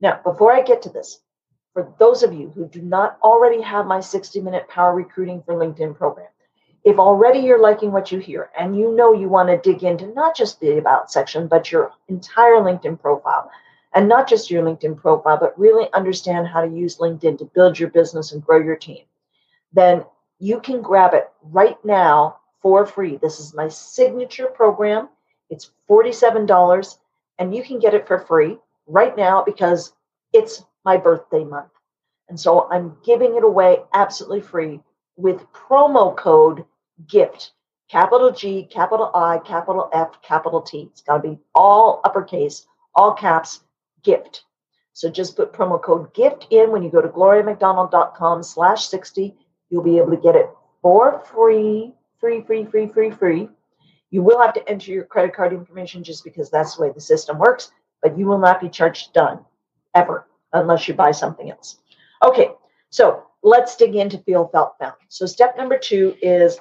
Now, 0.00 0.20
before 0.24 0.52
I 0.52 0.62
get 0.62 0.82
to 0.82 0.88
this, 0.88 1.20
for 1.72 1.94
those 1.98 2.22
of 2.22 2.32
you 2.32 2.50
who 2.50 2.66
do 2.66 2.80
not 2.80 3.18
already 3.22 3.60
have 3.62 3.86
my 3.86 4.00
60 4.00 4.40
minute 4.40 4.68
power 4.68 4.94
recruiting 4.94 5.42
for 5.42 5.54
LinkedIn 5.54 5.96
program, 5.96 6.28
if 6.86 7.00
already 7.00 7.40
you're 7.40 7.60
liking 7.60 7.90
what 7.90 8.12
you 8.12 8.20
hear 8.20 8.48
and 8.56 8.78
you 8.78 8.94
know 8.94 9.12
you 9.12 9.28
want 9.28 9.48
to 9.48 9.58
dig 9.58 9.82
into 9.82 10.06
not 10.14 10.36
just 10.36 10.60
the 10.60 10.78
about 10.78 11.10
section, 11.10 11.48
but 11.48 11.72
your 11.72 11.90
entire 12.06 12.60
LinkedIn 12.60 13.00
profile, 13.00 13.50
and 13.92 14.08
not 14.08 14.28
just 14.28 14.52
your 14.52 14.62
LinkedIn 14.62 14.96
profile, 14.96 15.36
but 15.36 15.58
really 15.58 15.88
understand 15.94 16.46
how 16.46 16.60
to 16.60 16.72
use 16.72 16.98
LinkedIn 16.98 17.38
to 17.38 17.44
build 17.44 17.76
your 17.76 17.90
business 17.90 18.30
and 18.30 18.46
grow 18.46 18.60
your 18.60 18.76
team, 18.76 19.02
then 19.72 20.04
you 20.38 20.60
can 20.60 20.80
grab 20.80 21.12
it 21.12 21.28
right 21.42 21.76
now 21.84 22.36
for 22.62 22.86
free. 22.86 23.16
This 23.16 23.40
is 23.40 23.52
my 23.52 23.66
signature 23.66 24.46
program. 24.46 25.08
It's 25.50 25.72
$47 25.90 26.98
and 27.40 27.52
you 27.52 27.64
can 27.64 27.80
get 27.80 27.94
it 27.94 28.06
for 28.06 28.20
free 28.20 28.58
right 28.86 29.16
now 29.16 29.42
because 29.42 29.92
it's 30.32 30.64
my 30.84 30.96
birthday 30.96 31.42
month. 31.42 31.72
And 32.28 32.38
so 32.38 32.68
I'm 32.70 32.96
giving 33.04 33.34
it 33.34 33.42
away 33.42 33.78
absolutely 33.92 34.42
free 34.42 34.78
with 35.16 35.50
promo 35.52 36.16
code 36.16 36.64
GIFT, 37.06 37.52
capital 37.88 38.30
G, 38.30 38.64
capital 38.64 39.10
I, 39.14 39.38
capital 39.38 39.90
F, 39.92 40.20
capital 40.22 40.62
T. 40.62 40.88
It's 40.90 41.02
got 41.02 41.22
to 41.22 41.28
be 41.30 41.38
all 41.54 42.00
uppercase, 42.04 42.66
all 42.94 43.12
caps, 43.12 43.60
GIFT. 44.02 44.44
So 44.92 45.10
just 45.10 45.36
put 45.36 45.52
promo 45.52 45.80
code 45.80 46.14
GIFT 46.14 46.46
in 46.50 46.72
when 46.72 46.82
you 46.82 46.90
go 46.90 47.02
to 47.02 47.08
gloriamcdonald.com 47.08 48.42
slash 48.42 48.86
60. 48.86 49.34
You'll 49.68 49.82
be 49.82 49.98
able 49.98 50.10
to 50.10 50.16
get 50.16 50.36
it 50.36 50.48
for 50.80 51.20
free, 51.20 51.92
free, 52.18 52.40
free, 52.42 52.64
free, 52.64 52.86
free, 52.86 53.10
free. 53.10 53.48
You 54.10 54.22
will 54.22 54.40
have 54.40 54.54
to 54.54 54.68
enter 54.68 54.92
your 54.92 55.04
credit 55.04 55.34
card 55.34 55.52
information 55.52 56.02
just 56.02 56.24
because 56.24 56.50
that's 56.50 56.76
the 56.76 56.82
way 56.82 56.92
the 56.94 57.00
system 57.00 57.38
works, 57.38 57.72
but 58.02 58.16
you 58.16 58.24
will 58.26 58.38
not 58.38 58.60
be 58.60 58.68
charged 58.68 59.12
done 59.12 59.44
ever 59.94 60.26
unless 60.52 60.88
you 60.88 60.94
buy 60.94 61.10
something 61.10 61.50
else. 61.50 61.78
Okay, 62.24 62.50
so 62.88 63.24
let's 63.42 63.76
dig 63.76 63.96
into 63.96 64.18
feel, 64.18 64.48
felt, 64.48 64.78
found. 64.78 64.94
So 65.08 65.26
step 65.26 65.56
number 65.58 65.76
two 65.76 66.16
is 66.22 66.58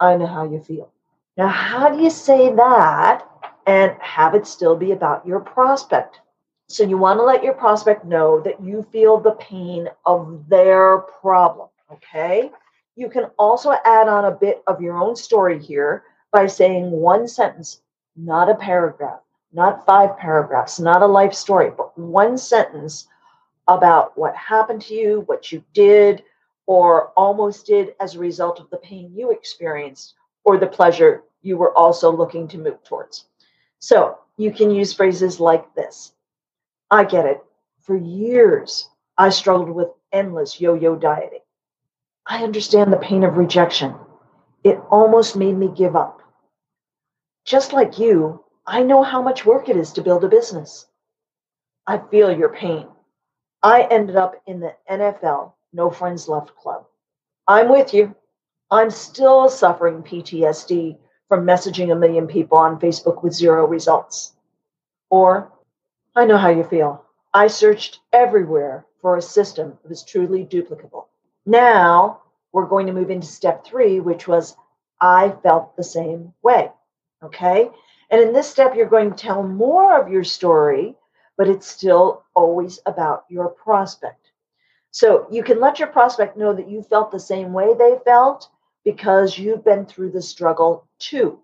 I 0.00 0.16
know 0.16 0.26
how 0.26 0.44
you 0.44 0.60
feel. 0.60 0.90
Now, 1.36 1.48
how 1.48 1.88
do 1.90 2.02
you 2.02 2.10
say 2.10 2.52
that 2.52 3.26
and 3.66 3.92
have 4.00 4.34
it 4.34 4.46
still 4.46 4.76
be 4.76 4.92
about 4.92 5.26
your 5.26 5.40
prospect? 5.40 6.20
So 6.68 6.84
you 6.84 6.98
want 6.98 7.18
to 7.18 7.24
let 7.24 7.42
your 7.42 7.54
prospect 7.54 8.04
know 8.04 8.40
that 8.40 8.62
you 8.62 8.86
feel 8.92 9.18
the 9.18 9.32
pain 9.32 9.88
of 10.04 10.44
their 10.48 10.98
problem. 10.98 11.68
Okay. 11.92 12.50
You 12.96 13.08
can 13.08 13.30
also 13.38 13.74
add 13.84 14.08
on 14.08 14.26
a 14.26 14.36
bit 14.36 14.62
of 14.66 14.80
your 14.80 14.98
own 14.98 15.16
story 15.16 15.58
here 15.58 16.02
by 16.32 16.46
saying 16.46 16.90
one 16.90 17.26
sentence, 17.26 17.80
not 18.16 18.50
a 18.50 18.54
paragraph, 18.54 19.20
not 19.52 19.86
five 19.86 20.18
paragraphs, 20.18 20.78
not 20.78 21.02
a 21.02 21.06
life 21.06 21.32
story, 21.32 21.70
but 21.70 21.96
one 21.96 22.36
sentence 22.36 23.06
about 23.68 24.16
what 24.18 24.34
happened 24.34 24.82
to 24.82 24.94
you, 24.94 25.22
what 25.26 25.52
you 25.52 25.62
did 25.72 26.22
or 26.68 27.12
almost 27.16 27.64
did 27.66 27.94
as 27.98 28.14
a 28.14 28.18
result 28.18 28.60
of 28.60 28.68
the 28.68 28.76
pain 28.76 29.10
you 29.14 29.30
experienced 29.32 30.14
or 30.44 30.58
the 30.58 30.66
pleasure 30.66 31.24
you 31.40 31.56
were 31.56 31.76
also 31.76 32.14
looking 32.14 32.46
to 32.46 32.58
move 32.58 32.84
towards. 32.84 33.24
So 33.78 34.18
you 34.36 34.52
can 34.52 34.70
use 34.70 34.92
phrases 34.92 35.40
like 35.40 35.74
this 35.74 36.12
I 36.90 37.04
get 37.04 37.24
it. 37.24 37.42
For 37.80 37.96
years, 37.96 38.90
I 39.16 39.30
struggled 39.30 39.70
with 39.70 39.88
endless 40.12 40.60
yo 40.60 40.74
yo 40.74 40.94
dieting. 40.94 41.40
I 42.26 42.44
understand 42.44 42.92
the 42.92 42.98
pain 42.98 43.24
of 43.24 43.38
rejection. 43.38 43.94
It 44.62 44.78
almost 44.90 45.36
made 45.36 45.56
me 45.56 45.68
give 45.74 45.96
up. 45.96 46.20
Just 47.46 47.72
like 47.72 47.98
you, 47.98 48.44
I 48.66 48.82
know 48.82 49.02
how 49.02 49.22
much 49.22 49.46
work 49.46 49.70
it 49.70 49.76
is 49.78 49.90
to 49.94 50.02
build 50.02 50.22
a 50.22 50.28
business. 50.28 50.86
I 51.86 51.96
feel 51.96 52.30
your 52.30 52.50
pain. 52.50 52.88
I 53.62 53.84
ended 53.90 54.16
up 54.16 54.42
in 54.46 54.60
the 54.60 54.74
NFL 54.90 55.54
No 55.72 55.90
Friends 55.90 56.28
Left 56.28 56.54
Club. 56.56 56.86
I'm 57.46 57.68
with 57.68 57.92
you. 57.92 58.14
I'm 58.70 58.90
still 58.90 59.48
suffering 59.48 60.02
PTSD 60.02 60.98
from 61.28 61.46
messaging 61.46 61.92
a 61.92 61.96
million 61.96 62.26
people 62.26 62.58
on 62.58 62.80
Facebook 62.80 63.22
with 63.22 63.34
zero 63.34 63.66
results. 63.66 64.32
Or, 65.10 65.52
I 66.14 66.24
know 66.24 66.38
how 66.38 66.50
you 66.50 66.64
feel. 66.64 67.04
I 67.34 67.46
searched 67.46 68.00
everywhere 68.12 68.86
for 69.00 69.16
a 69.16 69.22
system 69.22 69.78
that 69.82 69.88
was 69.88 70.04
truly 70.04 70.44
duplicable. 70.44 71.06
Now 71.46 72.22
we're 72.52 72.66
going 72.66 72.86
to 72.86 72.92
move 72.92 73.10
into 73.10 73.26
step 73.26 73.64
three, 73.64 74.00
which 74.00 74.26
was 74.26 74.56
I 75.00 75.34
felt 75.42 75.76
the 75.76 75.84
same 75.84 76.34
way. 76.42 76.72
Okay. 77.22 77.70
And 78.10 78.20
in 78.20 78.32
this 78.32 78.48
step, 78.48 78.74
you're 78.74 78.86
going 78.86 79.10
to 79.10 79.16
tell 79.16 79.42
more 79.42 80.00
of 80.00 80.10
your 80.10 80.24
story, 80.24 80.96
but 81.36 81.48
it's 81.48 81.66
still 81.66 82.24
always 82.34 82.80
about 82.86 83.24
your 83.28 83.48
prospect. 83.48 84.27
So 84.90 85.26
you 85.30 85.42
can 85.42 85.60
let 85.60 85.78
your 85.78 85.88
prospect 85.88 86.36
know 86.36 86.54
that 86.54 86.68
you 86.68 86.82
felt 86.82 87.10
the 87.10 87.20
same 87.20 87.52
way 87.52 87.74
they 87.74 87.98
felt 88.04 88.48
because 88.84 89.38
you've 89.38 89.64
been 89.64 89.86
through 89.86 90.10
the 90.10 90.22
struggle 90.22 90.86
too. 90.98 91.38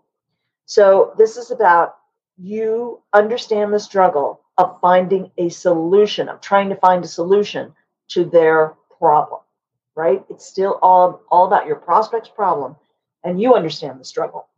So 0.67 1.13
this 1.19 1.37
is 1.37 1.51
about 1.51 1.97
you 2.39 3.03
understand 3.13 3.73
the 3.73 3.79
struggle 3.79 4.41
of 4.57 4.81
finding 4.81 5.31
a 5.39 5.49
solution, 5.49 6.29
of 6.29 6.41
trying 6.41 6.69
to 6.71 6.77
find 6.77 7.05
a 7.05 7.09
solution 7.09 7.75
to 8.09 8.25
their 8.25 8.75
problem, 8.99 9.41
right? 9.95 10.25
It's 10.31 10.47
still 10.47 10.79
all, 10.81 11.23
all 11.31 11.47
about 11.47 11.67
your 11.67 11.77
prospect's 11.77 12.29
problem, 12.29 12.77
and 13.25 13.41
you 13.41 13.55
understand 13.55 14.01
the 14.01 14.05
struggle. 14.05 14.49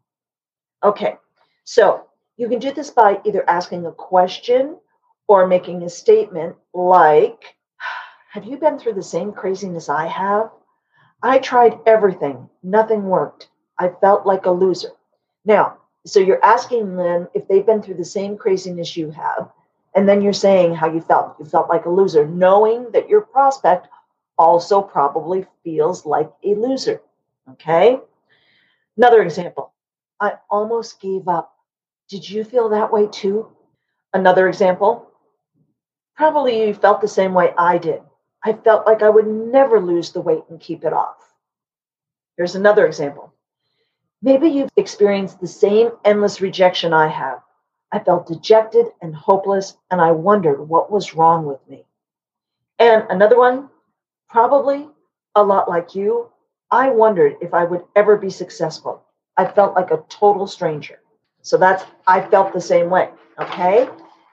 Okay, 0.83 1.17
so 1.65 2.07
you 2.37 2.49
can 2.49 2.59
do 2.59 2.73
this 2.73 2.91
by 2.91 3.21
either 3.25 3.49
asking 3.49 3.87
a 3.87 3.93
question 3.93 4.77
or 5.27 5.47
making 5.47 5.83
a 5.83 5.89
statement 5.89 6.57
like, 6.73 7.56
Have 8.37 8.45
you 8.45 8.59
been 8.59 8.79
through 8.79 8.93
the 8.93 9.03
same 9.03 9.33
craziness 9.33 9.89
I 9.89 10.05
have? 10.09 10.51
I 11.23 11.39
tried 11.39 11.79
everything, 11.87 12.51
nothing 12.63 13.05
worked. 13.05 13.49
I 13.79 13.89
felt 13.89 14.27
like 14.27 14.45
a 14.45 14.51
loser. 14.51 14.91
Now, 15.47 15.79
so 16.05 16.21
you're 16.21 16.45
asking 16.45 16.97
them 16.97 17.29
if 17.33 17.49
they've 17.49 17.65
been 17.65 17.81
through 17.81 17.95
the 17.95 18.05
same 18.05 18.37
craziness 18.37 18.95
you 18.95 19.11
have, 19.11 19.51
and 19.95 20.07
then 20.07 20.21
you're 20.21 20.35
saying 20.35 20.75
how 20.75 20.93
you 20.93 21.01
felt. 21.01 21.37
You 21.39 21.47
felt 21.47 21.71
like 21.71 21.87
a 21.87 21.91
loser, 21.91 22.27
knowing 22.27 22.91
that 22.91 23.09
your 23.09 23.23
prospect 23.23 23.89
also 24.37 24.83
probably 24.83 25.47
feels 25.65 26.05
like 26.05 26.31
a 26.45 26.55
loser. 26.57 27.01
Okay? 27.53 27.99
Another 28.99 29.23
example 29.23 29.73
I 30.21 30.35
almost 30.51 31.01
gave 31.01 31.27
up. 31.27 31.57
Did 32.11 32.29
you 32.29 32.45
feel 32.45 32.69
that 32.69 32.93
way 32.93 33.07
too? 33.07 33.49
Another 34.13 34.47
example 34.47 35.11
probably 36.15 36.67
you 36.67 36.75
felt 36.75 37.01
the 37.01 37.09
same 37.09 37.33
way 37.33 37.55
I 37.57 37.79
did. 37.79 38.03
I 38.47 38.53
felt 38.53 38.87
like 38.87 39.03
I 39.03 39.11
would 39.11 39.27
never 39.27 39.81
lose 39.81 40.13
the 40.13 40.21
weight 40.21 40.45
and 40.49 40.61
keep 40.61 40.85
it 40.85 40.93
off. 40.93 41.17
Here's 42.37 42.55
another 42.55 42.87
example. 42.87 43.35
Maybe 44.23 44.47
you've 44.49 44.71
experienced 44.77 45.41
the 45.41 45.49
same 45.49 45.91
endless 46.05 46.41
rejection 46.41 46.93
I 46.93 47.09
have. 47.09 47.41
I 47.91 47.99
felt 47.99 48.29
dejected 48.29 48.87
and 49.03 49.13
hopeless, 49.17 49.77
and 49.91 50.01
I 50.01 50.13
wondered 50.13 50.61
what 50.61 50.93
was 50.93 51.15
wrong 51.15 51.45
with 51.45 51.59
me. 51.69 51.87
And 52.79 53.05
another 53.11 53.37
one, 53.37 53.69
probably 54.29 54.89
a 55.35 55.43
lot 55.43 55.69
like 55.69 55.97
you, 55.97 56.31
I 56.71 56.91
wondered 56.91 57.35
if 57.41 57.53
I 57.53 57.65
would 57.65 57.83
ever 57.97 58.17
be 58.17 58.31
successful. 58.31 59.03
I 59.37 59.47
felt 59.47 59.75
like 59.75 59.91
a 59.91 60.05
total 60.09 60.47
stranger. 60.47 61.01
So 61.43 61.57
that's, 61.57 61.85
I 62.07 62.21
felt 62.21 62.53
the 62.53 62.61
same 62.61 62.91
way. 62.91 63.11
Okay. 63.41 63.89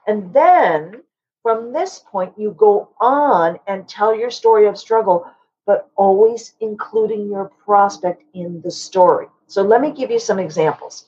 And 0.06 0.32
then 0.32 1.02
from 1.44 1.74
this 1.74 1.98
point, 1.98 2.32
you 2.38 2.52
go 2.58 2.88
on 2.98 3.58
and 3.66 3.86
tell 3.86 4.16
your 4.16 4.30
story 4.30 4.66
of 4.66 4.78
struggle, 4.78 5.30
but 5.66 5.90
always 5.94 6.54
including 6.60 7.28
your 7.28 7.52
prospect 7.66 8.22
in 8.32 8.62
the 8.62 8.70
story. 8.70 9.26
So 9.46 9.60
let 9.60 9.82
me 9.82 9.92
give 9.92 10.10
you 10.10 10.18
some 10.18 10.38
examples. 10.38 11.04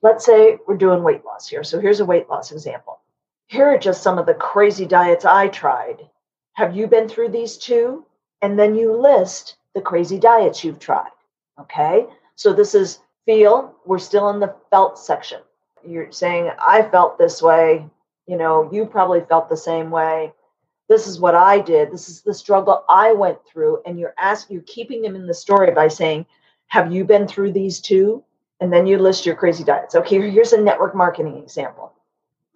Let's 0.00 0.24
say 0.24 0.58
we're 0.68 0.76
doing 0.76 1.02
weight 1.02 1.24
loss 1.24 1.48
here. 1.48 1.64
So 1.64 1.80
here's 1.80 1.98
a 1.98 2.04
weight 2.04 2.30
loss 2.30 2.52
example. 2.52 3.00
Here 3.48 3.66
are 3.66 3.78
just 3.78 4.04
some 4.04 4.16
of 4.16 4.26
the 4.26 4.34
crazy 4.34 4.86
diets 4.86 5.24
I 5.24 5.48
tried. 5.48 6.08
Have 6.52 6.76
you 6.76 6.86
been 6.86 7.08
through 7.08 7.30
these 7.30 7.56
too? 7.56 8.06
And 8.42 8.56
then 8.56 8.76
you 8.76 8.94
list 8.94 9.56
the 9.74 9.80
crazy 9.80 10.20
diets 10.20 10.62
you've 10.62 10.78
tried. 10.78 11.10
Okay. 11.60 12.06
So 12.36 12.52
this 12.52 12.76
is 12.76 13.00
feel. 13.26 13.74
We're 13.84 13.98
still 13.98 14.30
in 14.30 14.38
the 14.38 14.54
felt 14.70 15.00
section. 15.00 15.40
You're 15.84 16.12
saying, 16.12 16.52
I 16.60 16.82
felt 16.82 17.18
this 17.18 17.42
way. 17.42 17.86
You 18.30 18.36
know, 18.36 18.70
you 18.70 18.86
probably 18.86 19.22
felt 19.22 19.48
the 19.48 19.56
same 19.56 19.90
way. 19.90 20.32
This 20.88 21.08
is 21.08 21.18
what 21.18 21.34
I 21.34 21.58
did. 21.58 21.90
This 21.90 22.08
is 22.08 22.22
the 22.22 22.32
struggle 22.32 22.84
I 22.88 23.12
went 23.12 23.38
through. 23.44 23.82
And 23.84 23.98
you're 23.98 24.14
asking, 24.20 24.54
you're 24.54 24.62
keeping 24.68 25.02
them 25.02 25.16
in 25.16 25.26
the 25.26 25.34
story 25.34 25.72
by 25.72 25.88
saying, 25.88 26.26
Have 26.68 26.92
you 26.92 27.04
been 27.04 27.26
through 27.26 27.50
these 27.50 27.80
too? 27.80 28.22
And 28.60 28.72
then 28.72 28.86
you 28.86 28.98
list 28.98 29.26
your 29.26 29.34
crazy 29.34 29.64
diets. 29.64 29.96
Okay, 29.96 30.30
here's 30.30 30.52
a 30.52 30.60
network 30.60 30.94
marketing 30.94 31.38
example. 31.38 31.92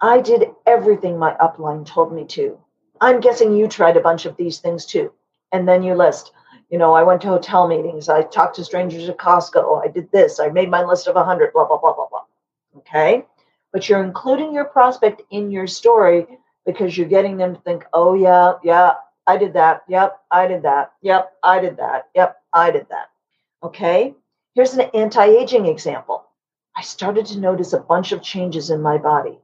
I 0.00 0.20
did 0.20 0.44
everything 0.64 1.18
my 1.18 1.34
upline 1.40 1.84
told 1.84 2.12
me 2.12 2.24
to. 2.26 2.56
I'm 3.00 3.18
guessing 3.18 3.56
you 3.56 3.66
tried 3.66 3.96
a 3.96 4.00
bunch 4.00 4.26
of 4.26 4.36
these 4.36 4.60
things 4.60 4.86
too. 4.86 5.12
And 5.50 5.66
then 5.66 5.82
you 5.82 5.96
list, 5.96 6.30
you 6.70 6.78
know, 6.78 6.94
I 6.94 7.02
went 7.02 7.20
to 7.22 7.28
hotel 7.28 7.66
meetings, 7.66 8.08
I 8.08 8.22
talked 8.22 8.54
to 8.56 8.64
strangers 8.64 9.08
at 9.08 9.18
Costco, 9.18 9.84
I 9.84 9.88
did 9.88 10.08
this, 10.12 10.38
I 10.38 10.50
made 10.50 10.70
my 10.70 10.84
list 10.84 11.08
of 11.08 11.16
100, 11.16 11.52
blah, 11.52 11.66
blah, 11.66 11.78
blah, 11.78 11.94
blah, 11.94 12.06
blah. 12.08 12.24
Okay. 12.76 13.26
But 13.74 13.88
you're 13.88 14.04
including 14.04 14.54
your 14.54 14.66
prospect 14.66 15.22
in 15.32 15.50
your 15.50 15.66
story 15.66 16.28
because 16.64 16.96
you're 16.96 17.08
getting 17.08 17.36
them 17.36 17.56
to 17.56 17.60
think, 17.62 17.84
oh, 17.92 18.14
yeah, 18.14 18.52
yeah, 18.62 18.94
I 19.26 19.36
did 19.36 19.52
that. 19.54 19.82
Yep, 19.88 20.16
I 20.30 20.46
did 20.46 20.62
that. 20.62 20.92
Yep, 21.02 21.32
I 21.42 21.58
did 21.58 21.76
that. 21.78 22.08
Yep, 22.14 22.36
I 22.52 22.70
did 22.70 22.86
that. 22.90 23.10
Okay. 23.64 24.14
Here's 24.54 24.74
an 24.74 24.88
anti 24.94 25.24
aging 25.24 25.66
example. 25.66 26.24
I 26.76 26.82
started 26.82 27.26
to 27.26 27.40
notice 27.40 27.72
a 27.72 27.80
bunch 27.80 28.12
of 28.12 28.22
changes 28.22 28.70
in 28.70 28.80
my 28.80 28.96
body. 28.96 29.40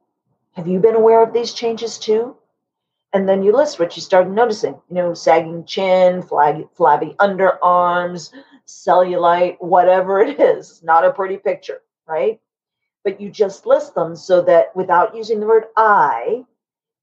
Have 0.53 0.69
you 0.69 0.79
been 0.79 0.95
aware 0.95 1.25
of 1.25 1.33
these 1.33 1.53
changes 1.53 1.99
too? 1.99 2.37
And 3.13 3.29
then 3.29 3.43
you 3.43 3.51
list 3.53 3.81
what 3.81 3.97
you 3.97 4.03
started 4.03 4.33
noticing, 4.33 4.81
you 4.89 4.95
know, 4.95 5.13
sagging 5.13 5.65
chin, 5.65 6.23
flabby, 6.23 6.69
flabby 6.77 7.17
underarms, 7.19 8.33
cellulite, 8.65 9.57
whatever 9.59 10.21
it 10.21 10.39
is. 10.39 10.85
Not 10.85 11.05
a 11.05 11.13
pretty 11.13 11.37
picture, 11.37 11.83
right? 12.07 12.41
But 13.05 13.21
you 13.21 13.31
just 13.31 13.67
list 13.67 13.95
them 13.95 14.15
so 14.17 14.43
that 14.43 14.75
without 14.77 15.15
using 15.17 15.41
the 15.41 15.47
word 15.47 15.67
I, 15.77 16.45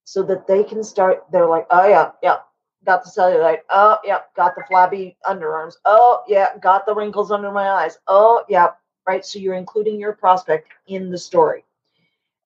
so 0.05 0.23
that 0.23 0.47
they 0.47 0.63
can 0.63 0.83
start, 0.83 1.25
they're 1.31 1.49
like, 1.49 1.67
oh, 1.71 1.88
yeah, 1.88 2.12
yeah, 2.23 2.38
got 2.86 3.03
the 3.03 3.10
cellulite. 3.10 3.60
Oh, 3.69 3.97
yeah, 4.05 4.19
got 4.36 4.55
the 4.55 4.63
flabby 4.67 5.17
underarms. 5.25 5.75
Oh, 5.86 6.23
yeah, 6.27 6.57
got 6.62 6.86
the 6.86 6.95
wrinkles 6.95 7.31
under 7.31 7.51
my 7.51 7.69
eyes. 7.69 7.99
Oh, 8.07 8.43
yeah, 8.49 8.69
right. 9.07 9.25
So 9.25 9.39
you're 9.39 9.55
including 9.55 9.99
your 9.99 10.13
prospect 10.13 10.69
in 10.88 11.12
the 11.12 11.17
story. 11.17 11.65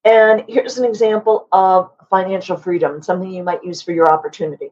And 0.05 0.43
here's 0.47 0.79
an 0.79 0.85
example 0.85 1.47
of 1.51 1.91
financial 2.09 2.57
freedom, 2.57 3.03
something 3.03 3.31
you 3.31 3.43
might 3.43 3.63
use 3.63 3.81
for 3.81 3.91
your 3.93 4.11
opportunity. 4.11 4.71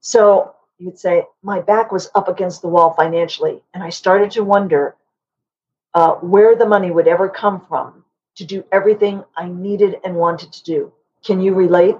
So 0.00 0.54
you'd 0.78 0.98
say, 0.98 1.24
My 1.42 1.60
back 1.60 1.92
was 1.92 2.10
up 2.14 2.28
against 2.28 2.62
the 2.62 2.68
wall 2.68 2.92
financially, 2.94 3.62
and 3.74 3.82
I 3.82 3.90
started 3.90 4.30
to 4.32 4.44
wonder 4.44 4.96
uh, 5.94 6.14
where 6.16 6.56
the 6.56 6.66
money 6.66 6.90
would 6.92 7.08
ever 7.08 7.28
come 7.28 7.60
from 7.68 8.04
to 8.36 8.44
do 8.44 8.64
everything 8.72 9.24
I 9.36 9.48
needed 9.48 9.96
and 10.04 10.14
wanted 10.14 10.52
to 10.52 10.64
do. 10.64 10.92
Can 11.24 11.40
you 11.40 11.54
relate? 11.54 11.96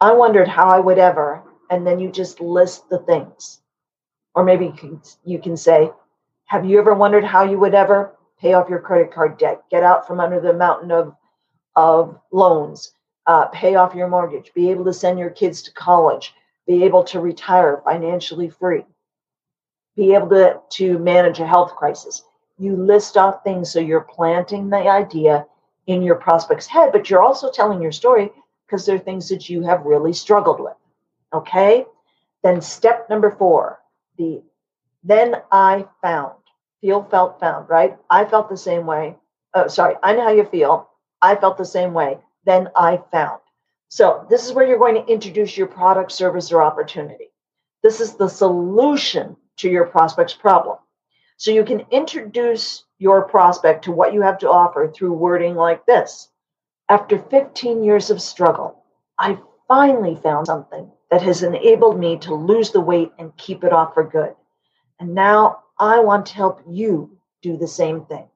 I 0.00 0.12
wondered 0.12 0.48
how 0.48 0.68
I 0.68 0.80
would 0.80 0.98
ever, 0.98 1.42
and 1.70 1.86
then 1.86 1.98
you 1.98 2.10
just 2.10 2.40
list 2.40 2.88
the 2.88 2.98
things. 2.98 3.60
Or 4.34 4.44
maybe 4.44 4.66
you 4.66 4.72
can, 4.72 5.00
you 5.24 5.38
can 5.38 5.56
say, 5.56 5.90
Have 6.46 6.64
you 6.64 6.78
ever 6.78 6.94
wondered 6.94 7.24
how 7.24 7.44
you 7.44 7.58
would 7.58 7.74
ever 7.74 8.16
pay 8.40 8.54
off 8.54 8.68
your 8.68 8.80
credit 8.80 9.12
card 9.12 9.38
debt, 9.38 9.62
get 9.70 9.84
out 9.84 10.06
from 10.06 10.18
under 10.20 10.40
the 10.40 10.52
mountain 10.52 10.90
of 10.90 11.14
of 11.76 12.18
loans, 12.32 12.92
uh, 13.26 13.46
pay 13.46 13.76
off 13.76 13.94
your 13.94 14.08
mortgage, 14.08 14.52
be 14.54 14.70
able 14.70 14.84
to 14.84 14.92
send 14.92 15.18
your 15.18 15.30
kids 15.30 15.62
to 15.62 15.72
college, 15.72 16.34
be 16.66 16.84
able 16.84 17.02
to 17.04 17.20
retire 17.20 17.80
financially 17.84 18.50
free, 18.50 18.84
be 19.96 20.14
able 20.14 20.28
to, 20.28 20.60
to 20.70 20.98
manage 20.98 21.40
a 21.40 21.46
health 21.46 21.74
crisis. 21.74 22.22
You 22.58 22.76
list 22.76 23.16
off 23.16 23.42
things 23.42 23.70
so 23.70 23.80
you're 23.80 24.02
planting 24.02 24.68
the 24.68 24.88
idea 24.88 25.46
in 25.86 26.02
your 26.02 26.14
prospect's 26.14 26.66
head, 26.66 26.92
but 26.92 27.10
you're 27.10 27.22
also 27.22 27.50
telling 27.50 27.82
your 27.82 27.92
story 27.92 28.30
because 28.66 28.86
they're 28.86 28.98
things 28.98 29.28
that 29.28 29.48
you 29.48 29.62
have 29.62 29.84
really 29.84 30.12
struggled 30.12 30.60
with. 30.60 30.76
Okay? 31.32 31.84
Then 32.42 32.60
step 32.60 33.08
number 33.10 33.30
four, 33.30 33.80
the 34.18 34.42
then 35.04 35.36
I 35.50 35.86
found. 36.00 36.34
Feel, 36.80 37.04
felt, 37.04 37.38
found, 37.38 37.68
right? 37.68 37.96
I 38.10 38.24
felt 38.24 38.48
the 38.48 38.56
same 38.56 38.86
way. 38.86 39.16
Oh, 39.54 39.68
sorry, 39.68 39.94
I 40.02 40.14
know 40.14 40.22
how 40.22 40.32
you 40.32 40.44
feel. 40.44 40.88
I 41.20 41.36
felt 41.36 41.58
the 41.58 41.64
same 41.64 41.92
way. 41.92 42.18
Then 42.44 42.68
I 42.74 43.00
found. 43.12 43.40
So, 43.88 44.26
this 44.28 44.46
is 44.46 44.52
where 44.52 44.66
you're 44.66 44.78
going 44.78 44.94
to 44.94 45.12
introduce 45.12 45.56
your 45.56 45.66
product, 45.66 46.10
service, 46.10 46.50
or 46.50 46.62
opportunity. 46.62 47.30
This 47.82 48.00
is 48.00 48.14
the 48.14 48.28
solution 48.28 49.36
to 49.58 49.68
your 49.68 49.86
prospect's 49.86 50.32
problem. 50.32 50.78
So, 51.36 51.50
you 51.50 51.64
can 51.64 51.84
introduce 51.90 52.84
your 53.02 53.22
prospect 53.28 53.84
to 53.84 53.92
what 53.92 54.14
you 54.14 54.22
have 54.22 54.38
to 54.38 54.50
offer 54.50 54.90
through 54.90 55.12
wording 55.12 55.54
like 55.56 55.84
this 55.86 56.28
After 56.88 57.18
15 57.18 57.82
years 57.82 58.10
of 58.10 58.22
struggle, 58.22 58.84
I 59.18 59.38
finally 59.68 60.16
found 60.16 60.46
something 60.46 60.90
that 61.10 61.22
has 61.22 61.42
enabled 61.42 61.98
me 61.98 62.18
to 62.18 62.34
lose 62.34 62.70
the 62.70 62.80
weight 62.80 63.12
and 63.18 63.36
keep 63.36 63.64
it 63.64 63.72
off 63.72 63.94
for 63.94 64.04
good. 64.04 64.34
And 65.00 65.14
now 65.14 65.64
I 65.78 65.98
want 66.00 66.26
to 66.26 66.34
help 66.34 66.62
you 66.68 67.18
do 67.42 67.56
the 67.56 67.66
same 67.66 68.04
thing. 68.06 68.28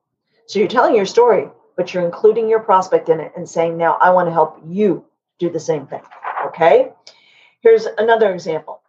So, 0.46 0.58
you're 0.58 0.68
telling 0.68 0.94
your 0.94 1.06
story 1.06 1.48
but 1.76 1.92
you're 1.92 2.04
including 2.04 2.48
your 2.48 2.60
prospect 2.60 3.08
in 3.08 3.20
it 3.20 3.32
and 3.36 3.48
saying, 3.48 3.76
now 3.76 3.98
I 4.00 4.10
want 4.10 4.28
to 4.28 4.32
help 4.32 4.58
you 4.66 5.04
do 5.38 5.50
the 5.50 5.60
same 5.60 5.86
thing. 5.86 6.00
Okay. 6.46 6.90
Here's 7.60 7.86
another 7.98 8.32
example. 8.32 8.80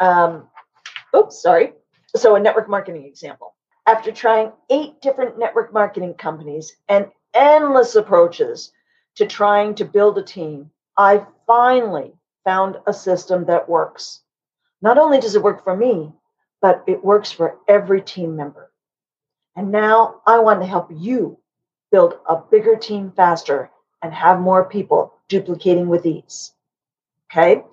Um, 0.00 0.48
oops, 1.14 1.40
sorry. 1.40 1.74
So, 2.16 2.36
a 2.36 2.40
network 2.40 2.68
marketing 2.68 3.04
example. 3.04 3.54
After 3.88 4.12
trying 4.12 4.52
eight 4.68 5.00
different 5.00 5.38
network 5.38 5.72
marketing 5.72 6.12
companies 6.12 6.76
and 6.90 7.10
endless 7.32 7.94
approaches 7.94 8.70
to 9.14 9.24
trying 9.24 9.74
to 9.76 9.86
build 9.86 10.18
a 10.18 10.22
team, 10.22 10.70
I 10.98 11.24
finally 11.46 12.12
found 12.44 12.76
a 12.86 12.92
system 12.92 13.46
that 13.46 13.66
works. 13.66 14.20
Not 14.82 14.98
only 14.98 15.18
does 15.18 15.36
it 15.36 15.42
work 15.42 15.64
for 15.64 15.74
me, 15.74 16.12
but 16.60 16.84
it 16.86 17.02
works 17.02 17.32
for 17.32 17.56
every 17.66 18.02
team 18.02 18.36
member. 18.36 18.70
And 19.56 19.72
now 19.72 20.20
I 20.26 20.38
want 20.40 20.60
to 20.60 20.66
help 20.66 20.90
you 20.94 21.38
build 21.90 22.18
a 22.28 22.36
bigger 22.36 22.76
team 22.76 23.10
faster 23.16 23.70
and 24.02 24.12
have 24.12 24.38
more 24.38 24.66
people 24.66 25.14
duplicating 25.28 25.88
with 25.88 26.04
ease. 26.04 26.52
Okay. 27.32 27.64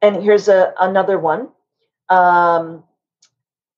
And 0.00 0.22
here's 0.22 0.48
a, 0.48 0.72
another 0.80 1.18
one. 1.18 1.48
Um, 2.08 2.84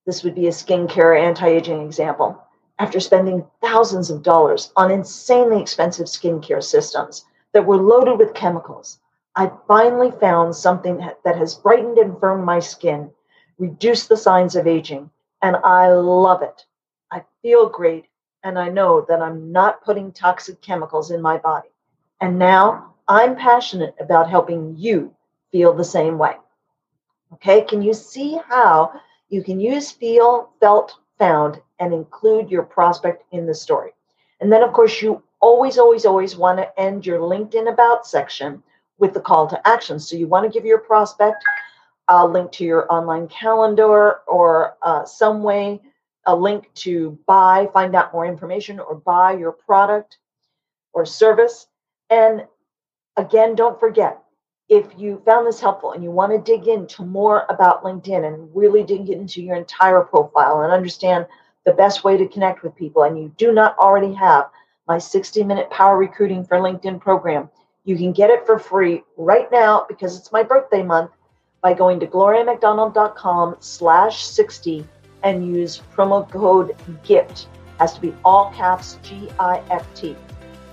this 0.06 0.24
would 0.24 0.34
be 0.34 0.46
a 0.46 0.50
skincare 0.50 1.20
anti 1.20 1.46
aging 1.46 1.82
example. 1.82 2.42
After 2.78 2.98
spending 2.98 3.46
thousands 3.60 4.10
of 4.10 4.22
dollars 4.22 4.72
on 4.76 4.90
insanely 4.90 5.60
expensive 5.60 6.06
skincare 6.06 6.62
systems 6.62 7.26
that 7.52 7.66
were 7.66 7.76
loaded 7.76 8.18
with 8.18 8.32
chemicals, 8.34 8.98
I 9.36 9.50
finally 9.68 10.10
found 10.10 10.56
something 10.56 10.96
that 11.24 11.36
has 11.36 11.54
brightened 11.54 11.98
and 11.98 12.18
firmed 12.18 12.44
my 12.44 12.58
skin, 12.58 13.10
reduced 13.58 14.08
the 14.08 14.16
signs 14.16 14.56
of 14.56 14.66
aging, 14.66 15.10
and 15.42 15.56
I 15.56 15.92
love 15.92 16.42
it. 16.42 16.64
I 17.10 17.24
feel 17.42 17.68
great, 17.68 18.06
and 18.42 18.58
I 18.58 18.70
know 18.70 19.04
that 19.08 19.20
I'm 19.20 19.52
not 19.52 19.84
putting 19.84 20.12
toxic 20.12 20.60
chemicals 20.62 21.10
in 21.10 21.20
my 21.20 21.36
body. 21.36 21.68
And 22.20 22.38
now 22.38 22.94
I'm 23.06 23.36
passionate 23.36 23.94
about 24.00 24.30
helping 24.30 24.74
you 24.76 25.14
feel 25.52 25.72
the 25.72 25.84
same 25.84 26.18
way. 26.18 26.36
Okay, 27.34 27.62
can 27.62 27.82
you 27.82 27.92
see 27.94 28.38
how 28.48 28.92
you 29.30 29.42
can 29.42 29.58
use 29.58 29.90
feel, 29.90 30.50
felt, 30.60 30.96
found, 31.18 31.60
and 31.78 31.94
include 31.94 32.50
your 32.50 32.62
prospect 32.62 33.24
in 33.32 33.46
the 33.46 33.54
story? 33.54 33.92
And 34.40 34.52
then, 34.52 34.62
of 34.62 34.72
course, 34.72 35.00
you 35.00 35.22
always, 35.40 35.78
always, 35.78 36.04
always 36.04 36.36
want 36.36 36.58
to 36.58 36.80
end 36.80 37.06
your 37.06 37.20
LinkedIn 37.20 37.72
About 37.72 38.06
section 38.06 38.62
with 38.98 39.14
the 39.14 39.20
call 39.20 39.46
to 39.48 39.66
action. 39.66 39.98
So 39.98 40.16
you 40.16 40.26
want 40.26 40.44
to 40.44 40.52
give 40.52 40.66
your 40.66 40.78
prospect 40.78 41.42
a 42.08 42.26
link 42.26 42.52
to 42.52 42.64
your 42.64 42.92
online 42.92 43.28
calendar 43.28 44.16
or 44.26 44.76
uh, 44.82 45.04
some 45.04 45.42
way, 45.42 45.80
a 46.26 46.36
link 46.36 46.70
to 46.74 47.18
buy, 47.26 47.68
find 47.72 47.94
out 47.94 48.12
more 48.12 48.26
information, 48.26 48.78
or 48.80 48.94
buy 48.94 49.32
your 49.32 49.52
product 49.52 50.18
or 50.92 51.06
service. 51.06 51.66
And 52.10 52.44
again, 53.16 53.54
don't 53.54 53.78
forget 53.78 54.22
if 54.70 54.86
you 54.96 55.20
found 55.26 55.46
this 55.46 55.60
helpful 55.60 55.92
and 55.92 56.02
you 56.02 56.12
want 56.12 56.32
to 56.32 56.38
dig 56.38 56.68
into 56.68 57.04
more 57.04 57.44
about 57.48 57.82
LinkedIn 57.82 58.24
and 58.24 58.48
really 58.54 58.84
dig 58.84 59.10
into 59.10 59.42
your 59.42 59.56
entire 59.56 60.02
profile 60.02 60.62
and 60.62 60.72
understand 60.72 61.26
the 61.66 61.72
best 61.72 62.04
way 62.04 62.16
to 62.16 62.28
connect 62.28 62.62
with 62.62 62.74
people, 62.76 63.02
and 63.02 63.18
you 63.18 63.34
do 63.36 63.52
not 63.52 63.76
already 63.78 64.14
have 64.14 64.48
my 64.86 64.96
60 64.96 65.42
minute 65.42 65.68
power 65.70 65.98
recruiting 65.98 66.44
for 66.44 66.58
LinkedIn 66.58 67.00
program, 67.00 67.50
you 67.84 67.96
can 67.96 68.12
get 68.12 68.30
it 68.30 68.46
for 68.46 68.60
free 68.60 69.02
right 69.16 69.50
now 69.50 69.84
because 69.88 70.16
it's 70.16 70.30
my 70.30 70.42
birthday 70.42 70.84
month 70.84 71.10
by 71.62 71.74
going 71.74 71.98
to 71.98 72.06
gloriamcdonald.com 72.06 73.56
slash 73.58 74.24
60 74.24 74.86
and 75.24 75.46
use 75.46 75.82
promo 75.94 76.30
code 76.30 76.76
GIFT. 77.02 77.48
Has 77.80 77.94
to 77.94 78.00
be 78.00 78.14
all 78.24 78.52
caps 78.52 78.98
G-I-F-T 79.02 80.16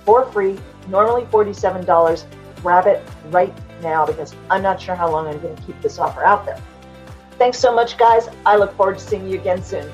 for 0.04 0.24
free, 0.30 0.56
normally 0.88 1.24
$47. 1.24 2.24
Grab 2.62 2.86
it 2.86 3.02
right 3.30 3.54
now 3.82 4.06
because 4.06 4.34
I'm 4.50 4.62
not 4.62 4.80
sure 4.80 4.94
how 4.94 5.10
long 5.10 5.26
I'm 5.26 5.40
going 5.40 5.56
to 5.56 5.62
keep 5.62 5.80
this 5.82 5.98
offer 5.98 6.24
out 6.24 6.44
there. 6.44 6.60
Thanks 7.38 7.58
so 7.58 7.74
much, 7.74 7.96
guys. 7.96 8.28
I 8.44 8.56
look 8.56 8.76
forward 8.76 8.98
to 8.98 9.04
seeing 9.04 9.28
you 9.28 9.38
again 9.38 9.62
soon. 9.62 9.90